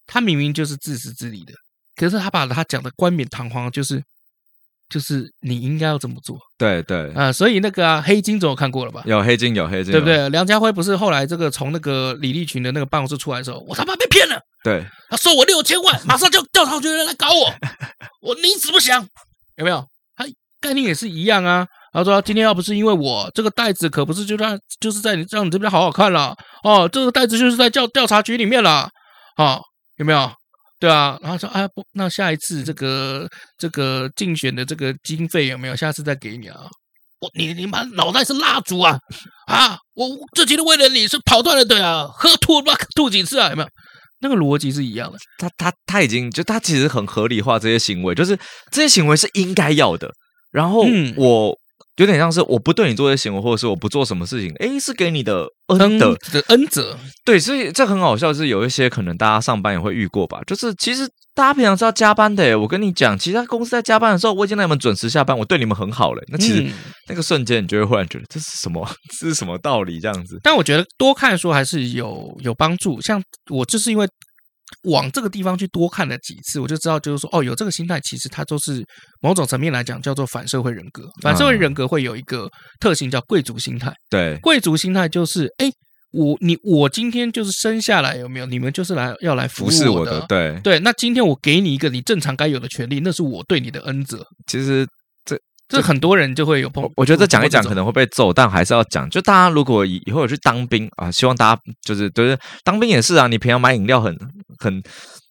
[0.07, 1.55] 他明明就是自私自利的，
[1.95, 4.03] 可是他把他讲的冠冕堂皇，就是。”
[4.91, 9.03] 就是你应该要怎么做，对对啊，所以那个、啊、黑金总有看过了吧？
[9.07, 10.29] 有黑金，有黑金，对不对？
[10.31, 17.55] 梁家辉不是后来这个从那个李立群的那个办公室出来的时候，我他妈被骗了，对，他收我六千万，马上就调查局人来搞我，
[18.21, 19.07] 我宁死不降
[19.57, 19.83] 有没有？
[20.17, 20.27] 他
[20.61, 21.65] 概念也是一样啊。
[21.93, 28.89] 他说今天要不是因为我这个袋子，可不是就让就是在你让你这边好好看了哦，这个袋子就是在调调查局里面了，
[29.37, 29.61] 哦，
[29.97, 30.31] 有没有？
[30.81, 33.29] 对啊，然后说啊不，那下一次这个
[33.59, 35.77] 这个竞选的这个经费有没有？
[35.77, 36.63] 下次再给你啊！
[37.21, 38.99] 我你你妈脑袋是蜡烛啊
[39.47, 39.77] 啊！
[39.93, 43.51] 我这几天为了你是跑断了腿啊，喝吐吧 吐几次啊？
[43.51, 43.69] 有没有？
[44.21, 45.19] 那个逻辑是一样的。
[45.37, 48.35] 他他他已经就他其实很合理化这些行为，就是
[48.71, 50.11] 这些行为是应该要的。
[50.51, 50.85] 然后
[51.17, 51.55] 我
[52.01, 56.99] 有点像是我不对你做些行为，或者是我不做什么事情，诶，是给你的恩德的恩泽。
[57.27, 66.23] 对，所以这很好笑，是有一些可能大家上班也会遇过吧，就是其实大家平常是要加班的诶，我跟你讲，其他公司在加班的时候，我已经让你们准时下班，我对你们很好了。
[66.29, 66.73] 那其实、嗯、
[67.07, 68.89] 那个瞬间，你就会忽然觉得这是什么？
[69.21, 70.01] 这是什么道理？
[70.01, 70.41] 这样子。
[70.43, 72.99] 但我觉得多看书还是有有帮助。
[73.03, 74.09] 像我就是因为。
[74.85, 78.85] 往这个地方去多看了几次，我就知道，就是说，哦，有这个心态，其实它都是
[79.21, 81.05] 某种层面来讲叫做反社会人格。
[81.23, 82.49] 反社会人格会有一个
[82.81, 83.93] 特性叫贵族心态。
[84.09, 85.71] 对，贵族心态就是，哎，
[86.13, 88.47] 我你我今天就是生下来有没有？
[88.47, 90.13] 你们就是来要来服务我的。
[90.15, 94.27] 我的对对，那今天我给你一个你正常该有的权利，那是我对你的恩泽。
[94.47, 94.87] 其实。
[95.71, 99.09] 这很多人就会有碰，我觉得这讲一讲可能会被揍，但还是要讲。
[99.09, 103.29] 就大家如果以以后有去当兵啊，希望大家就是就是当兵也是啊。
[103.29, 104.13] 你平常买饮料很
[104.59, 104.83] 很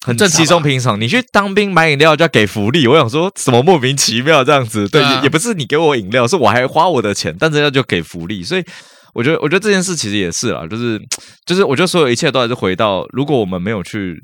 [0.05, 2.87] 很稀松平常，你去当兵买饮料就要给福利。
[2.87, 4.87] 我想说什么莫名其妙这样子？
[4.87, 8.41] 对，也也不是你给我饮料，是我还花我的钱，但人家就给福利。
[8.41, 8.63] 所以
[9.13, 10.97] 我觉得，我觉得这件事其实也是啦，就是
[11.45, 14.15] 就是我觉得所有一切都还是回到，如果我们没有去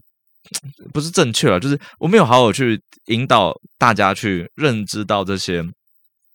[0.93, 5.61] 不是正确了，就是我没有好好去引导大家去认知到这些。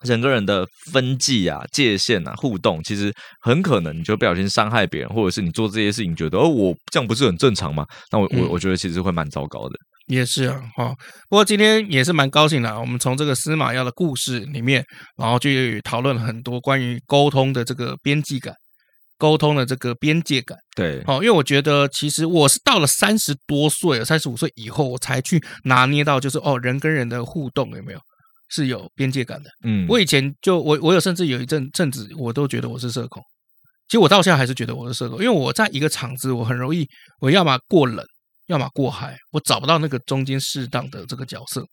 [0.07, 7.85] 人跟人的分际啊、界限啊、互动，其实很可能你就不小心伤害别人，或者是你做这些事情觉得哦，我这样不是很正常吗？
[8.11, 9.75] 那我、嗯、我我觉得其实会蛮糟糕的。
[10.07, 10.93] 也是啊，哈。
[11.29, 14.85] 不过今天也是蛮高兴的，我们从这个司马曜的故事里面，
[15.17, 18.53] 然后去讨论了很多关于沟通的这个边际感、
[19.19, 20.59] 沟通的这个边界感。
[20.75, 28.01] 对，好，因为我觉得其实我是到了三十多岁、三十五岁以后，我才去拿捏到，就是哦，人跟人的互动有没有？
[28.51, 33.23] 是有边界感的，嗯，我以前就我我有甚至有一阵阵子，我都觉得我是社恐。
[33.89, 36.87] 其实我到现在还是觉得我是社恐，因为我在一个场子，我很容易，
[37.21, 38.05] 我要么过冷，
[38.47, 41.65] 要么过嗨，我找不到那个中间适当的这个角色，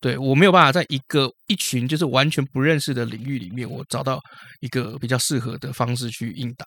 [0.00, 4.20] 对，我没有办法在一个一群就是完全不认识的领域里面，我找到
[4.60, 6.66] 一个比较适合的方式去应答。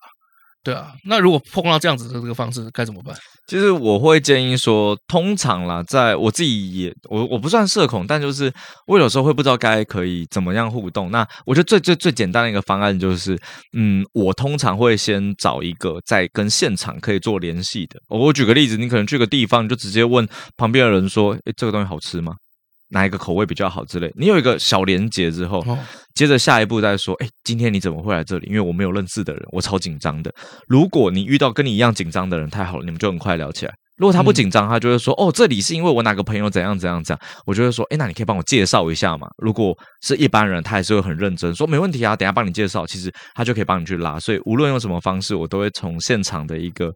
[0.66, 3.16] 对啊，那如果碰到这样子的这个方式该怎么办？
[3.47, 8.51] 其实我会建议说，通常啦，在我自己也我我不算社恐，但就是
[8.88, 11.11] 我有时候会不知道该可以怎么样互动。
[11.11, 13.38] 那我觉得最最最简单的一个方案就是，
[13.78, 17.99] 嗯，我通常会先找一个在跟现场可以做联系的。
[18.09, 22.34] 我举个例子，你可能去个地方，你就直接问旁边的人说：“诶，这个东西好吃吗？”
[22.89, 25.77] 哪一个口味比较好之类，你有一个小连接之后，哦、
[26.13, 28.47] 接着下一步再说，哎，今天你怎么会来这里？
[28.47, 30.31] 因为我没有认识的人，我超紧张的。
[30.67, 33.73] 如果你遇到跟你一样紧张的人，太好了，你们就很快聊起来。
[33.97, 37.27] 如果他不紧张，他就会说，哦，这里是因为我哪个朋友怎样怎样怎样。
[37.45, 39.27] 我就会说，哎，那你可以帮我介绍一下嘛？
[39.38, 42.86] 如果是一般人，他还是会很认真说，没问题啊，等下帮你介绍。
[42.86, 44.19] 其实他就可以帮你去拉。
[44.19, 46.91] 所以无论用什么方式，我都会从现场的一个。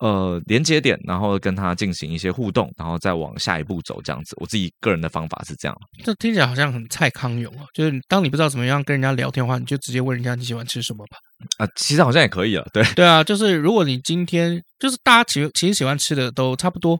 [0.00, 4.36] 呃，连接点，然后跟他进行一些互动，然后再往下一步走，这样子。
[4.40, 5.76] 我自己个人的方法是这样。
[6.02, 11.16] 这听起来好像很蔡康永啊，就是当你不知道怎么样跟人家聊天的话，你就直接问人家你喜欢吃什么吧。
[11.58, 12.82] 啊，其实好像也可以啊，对。
[12.94, 16.98] 对啊，就是如果你今天就是大家其实其实喜欢吃的都差不多，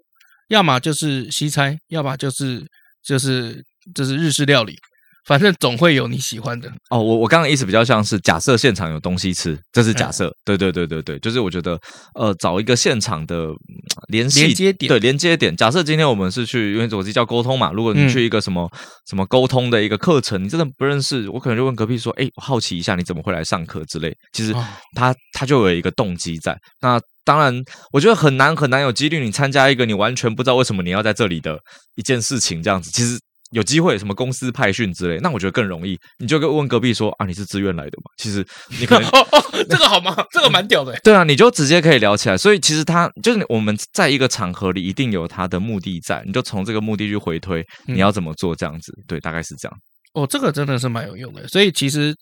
[0.49, 2.64] 要么就是西餐，要么就是
[3.03, 3.61] 就是
[3.95, 4.76] 就是日式料理。
[5.27, 6.99] 反正总会有你喜欢的哦。
[6.99, 10.31] 我我刚刚意思比较像是假设现场有东西吃，这是假设。
[10.45, 11.79] 对对对对对，就是我觉得
[12.14, 13.49] 呃，找一个现场的
[14.09, 15.57] 联系连接点，对连接点。
[15.57, 17.72] 假设今天我们是去，因为我自己叫沟通嘛。
[17.72, 24.55] 如果你去一个什么、嗯、什么沟通的一个课程，你真的不认识，我可能就问隔壁说：“哎，我好奇一下，你怎么会来上课之类？”其实
[24.95, 26.57] 他他就有一个动机在。
[26.81, 27.55] 那当然，
[27.93, 31.59] 我觉得很难很难有几率你参加一个你完全不知道为什么你要在这里的
[31.95, 33.18] 一件事情，这样子其实。
[33.55, 35.97] 有机会什么公司派训之类，那我觉得更容易。
[36.19, 38.11] 你就跟问隔壁说啊，你是自愿来的吗？
[38.19, 38.45] 其实
[38.81, 40.13] 你可能哦哦，这个好吗？
[40.33, 40.93] 这个蛮屌的。
[41.05, 42.37] 对啊，你就直接可以聊起来。
[42.37, 48.93] 所以其实他就是我们在一个场合里一定有他的目的在，你就从这个目的去回推你要怎么做这样子。
[49.07, 49.79] 对，大概是这样。
[50.15, 51.47] 哦，这个真的是蛮有用的。
[51.47, 52.13] 所以其实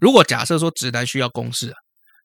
[0.00, 1.76] 如果假设说直男需要公式啊，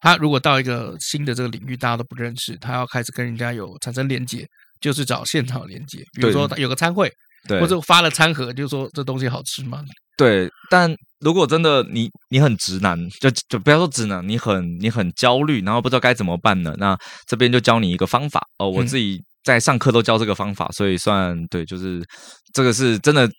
[0.02, 4.48] 他如果到一个新的这个领域，大家都不认识，他要开始跟人家有产生连接，
[4.82, 6.00] 就是找现场连接。
[6.14, 7.12] 比如说有个餐会。
[7.48, 9.84] 对，或者发了餐盒，就说这东西好吃吗？
[10.18, 16.74] 对，但如果真的你你很直男，就就不要说直男，你很你很焦虑，然后不知道该怎么办呢？
[16.78, 22.02] 那这边就教你一个方法哦，我自己在上课都教这个方法，嗯、所以算对，就是
[22.54, 23.30] 这个是真的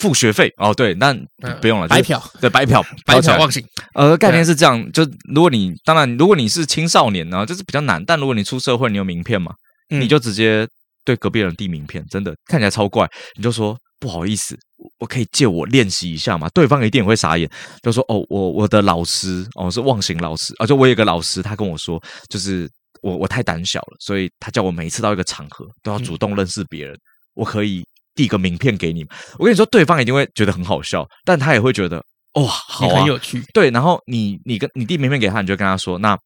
[0.00, 0.74] 付学费哦。
[0.74, 1.16] 对，但
[1.60, 3.64] 不用了，白嫖，对，白嫖，白嫖忘形。
[3.94, 9.52] 呃，概念是这样，就如果你当然，如果你是青少年呢，就是比较难，但如果你出社会，你有名片嘛，
[9.90, 10.66] 嗯、你就直接。
[11.04, 13.08] 对隔壁人递名片，真的看起来超怪。
[13.36, 14.56] 你就说不好意思，
[14.98, 16.48] 我可以借我练习一下吗？
[16.54, 17.50] 对方一定也会傻眼，
[17.82, 22.68] 就说哦，我我的老师哦是忘形老师，而、啊、且我有一个老师，他跟我说，就是
[23.02, 26.94] 我我太胆小了，所以他叫我每一次到一个场合都要主动认识别人。
[26.94, 27.00] 嗯、
[27.34, 27.84] 我可以
[28.14, 29.04] 递个名片给你。
[29.38, 32.02] 我跟你说，对方一定会觉得很好笑，但他也会觉得
[32.34, 33.42] 哇，好啊，很有趣。
[33.54, 36.16] 对，然后你你跟你递名片给他，你就跟他说，那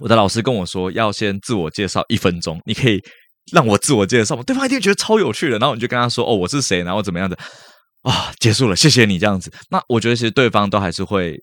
[0.00, 3.00] 我的老师跟我说要先自我介绍一分钟，你可以
[3.52, 4.42] 让我自我介绍吗？
[4.42, 7.36] 对方一定觉得超有趣的，然后你就跟他说，哦，我是谁，然后怎么样的
[8.02, 8.32] 啊？
[8.38, 9.52] 结束了，谢谢你这样子。
[9.70, 11.38] 那我觉得其实对方都还是会。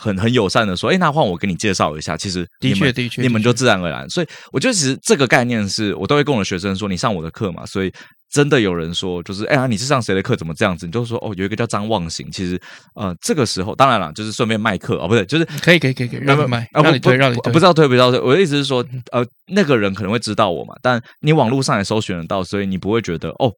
[0.00, 2.16] 很很友善的说，哎，那换我给你介绍一下。
[2.16, 4.08] 其实的确的确，你们就自然而然。
[4.10, 7.64] 所以我觉得其实这个概念是我都会跟我的学生说，你上我的课嘛。
[7.64, 7.92] 所以
[8.34, 10.34] 真的有人说，就是哎呀，你是上谁的课？
[10.34, 10.86] 怎么这样子？
[10.86, 12.28] 你就说哦，有一个叫张望行。
[12.32, 12.60] 其实
[12.96, 18.18] 呃，这个时候当然了，就是顺便卖课哦，不对，就是可以可以可以可以让你卖，让你推让你推，不知道推不知道推。
[18.18, 23.52] 我的意思是说，呃，那个人可能会知道我嘛，但你网络上也搜寻得到，所以你不会觉得哦。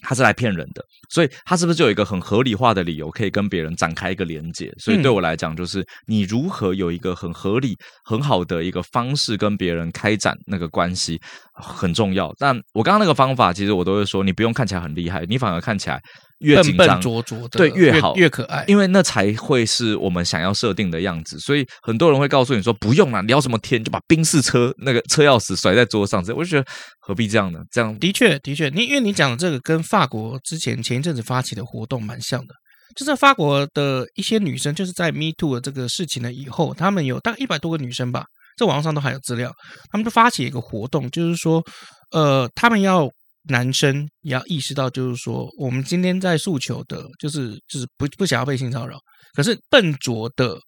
[0.00, 4.72] 他是来骗人的，所以他是不是就有一个很合理化的理由可以跟别人展开一个连接？
[4.78, 11.20] 所以对我来讲，就是你如何有一个很合理、很好的一个方式跟别人开展那个关系
[11.60, 12.32] 很重要。
[12.38, 16.00] 但我刚刚那个方法，其实我都会说，你不用看起来很厉害，你反而看起来。
[16.38, 21.36] 越紧张，拙拙的对，越好越，越可爱，因为那才会是我们想要设定的样子。
[21.40, 26.64] 所以很多人会告诉你说：“不用啦，聊什么天，就把宾士车那个车钥匙甩在桌上。”这我就觉得
[27.00, 27.58] 何必这样呢？
[27.72, 32.54] 这样的确的确，你因为你讲的这个跟法国之前前一阵子发起的活动蛮像的，
[32.94, 38.26] 就是法国的一些女生，就是在 Me Too 的这个事情了以后，她们有大概一百多个女生吧，
[38.58, 39.50] 在网上都还有资料，
[39.90, 41.64] 他们就发起一个活动，就是说，
[42.10, 43.08] 呃，他们要。
[43.50, 48.98] 男生也要意识到，就是说，我们今天在诉求的，就是就是不不想要被性骚扰。
[49.32, 50.58] 可是笨拙的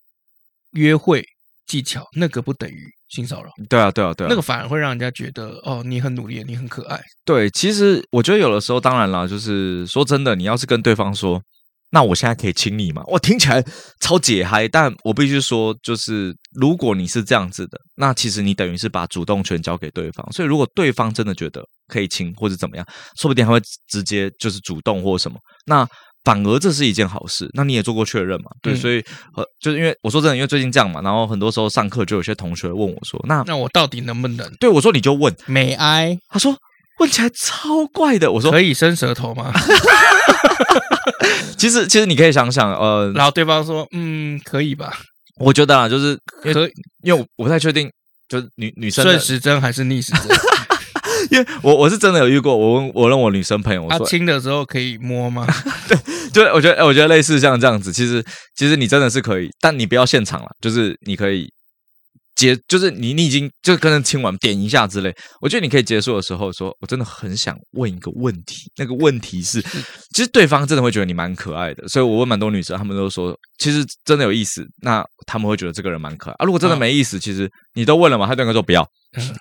[0.70, 1.22] 约会
[1.66, 3.51] 技巧，那个不等于性骚扰。
[3.68, 6.99] 对啊，对啊，对啊，那个反而会让人家觉得，哦，你很努力，你很可爱。
[7.22, 11.38] 对，其实我觉得有的时候，当然啦，就是说真的，你要是跟对方说。
[11.91, 13.03] 那我现在可以亲你吗？
[13.07, 13.64] 我听起来
[14.01, 20.26] 超解嗨，但我必须说，就是如果你是这样子的，那其实你等于是把主动权交给对方。
[20.32, 22.86] 所以如果对方真的觉得可以亲或者怎么样，
[23.20, 25.36] 说不定还会直接就是主动或什么。
[25.66, 25.86] 那
[26.22, 27.49] 反而这是一件好事。
[27.55, 28.51] 那你也做过确认嘛？
[28.62, 29.03] 对，嗯、所以
[29.34, 36.18] 呃，就是因为我说真的，因为最近这样嘛，然后很多时候上课就有些同学问我说：“那那我到底能不能？”对，我说你就问，May I？
[36.28, 36.55] 他说
[37.01, 38.30] 问起来超怪的。
[38.30, 39.53] 我说可以伸舌头吗？
[41.59, 44.92] 其实，其实你可以想想，呃，然后对方说，嗯，可以吧？
[45.38, 46.72] 我觉得啊，就是可以，
[47.03, 47.90] 因为我不太确定，
[48.28, 50.22] 就是女女生顺时针还是逆时针？
[51.30, 55.46] 因为我我是真的有遇过，我问我问我女生朋友，我说亲的时候可以摸吗？
[55.86, 55.96] 对，
[56.32, 58.24] 就我觉得，我觉得类似像这样子，其实
[58.57, 61.51] 其实你真的是可以，但你不要现场了，就是你可以。
[62.41, 69.61] 结就是你，你已经就跟人亲完点一下之类，我觉得你可以结束的时候说，我真的很想问一个问题，那个问题是，
[70.14, 76.47] 其实对方真的会觉得你蛮可爱的，所以我问蛮多女生，她们都说其实真的有意思，那他们会觉得这个人蛮可爱啊。
[76.47, 78.82] 如果真的没意思，哦、其实你都问了嘛，他对方说不要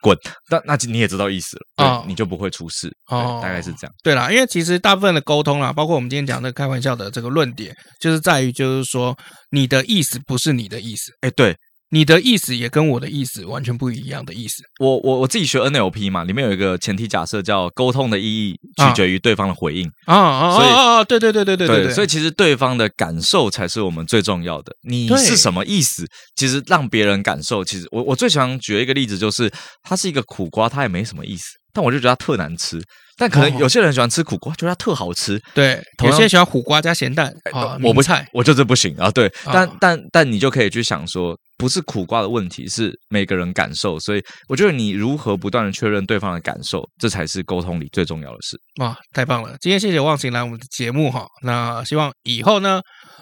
[0.01, 0.17] 滚，
[0.51, 3.93] 那那你也知道意思了，对，哦、你就不会出事，哦，大概是这样。
[4.03, 9.17] 对啦，因为其实大部分的沟通啦，包括我们今天讲的开玩笑的这个论点，就是在于就是说
[9.51, 11.55] 你的意思不是你的意思，哎，对。
[11.91, 14.63] 你的意思也跟我的意思完全不一样的意思。
[14.79, 24.71] 我我我自己学 NLP 嘛，里面有一个前提假设叫沟通的意义取决于对方的回应啊啊，啊对对对对对对，所以其实对方的感受才是我们最重要的。
[24.83, 26.05] 你是什么意思？
[26.35, 29.51] 其实让别人感受，其实我我最想举一个例子，就是
[29.83, 32.81] 它是一个苦瓜，它也没什么意思，但我就觉得它特难吃。
[33.19, 35.39] 但可能有些人喜欢吃苦瓜，觉得它特好吃。
[35.53, 39.11] 对，有些人喜欢苦瓜加咸蛋啊，我不菜，我就是不行啊。
[39.11, 41.37] 对，但但但你就可以去想说。
[41.59, 48.57] 不是苦瓜的问题，是每个人感受，所以我觉得你如何不断的确认对方的感受，这才是沟通里最重要的事。
[48.79, 49.57] 哇，太棒了！
[49.59, 52.79] 今天谢谢忘情来我们的节目哈，那希望以后呢。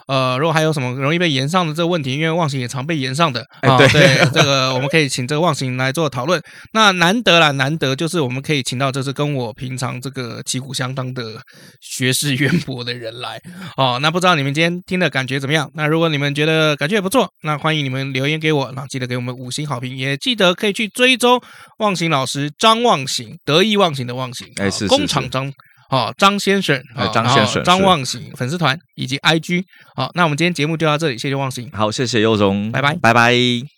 [0.07, 6.41] 呃，如果还有什么容易被延上的这个问题，因为忘形也常被延上的啊，哦、对，对这个我们可以请这个忘形来做讨论。
[6.73, 11.41] 那难得啦，难得就是我们可以请到这是跟我平常这个旗鼓相当的
[11.81, 13.39] 学识渊博的人来
[13.75, 13.99] 哦。
[14.01, 15.69] 那不知道你们今天听的感觉怎么样？
[15.73, 21.41] 那如果你们觉得感觉也不错，那欢迎你们留言给我，那记得给我们五星好评，也记得可以去追踪
[21.79, 25.51] 忘形老师张忘形，得意忘形的忘形，哎，是，是，是工厂张。
[25.89, 26.81] 好，张先生，
[27.13, 29.63] 张先生，张望行粉丝团以及 IG。
[29.95, 31.69] 好，那我们今天节目就到这里，谢谢望行。
[31.71, 33.76] 好，谢谢佑宗，拜拜，拜拜。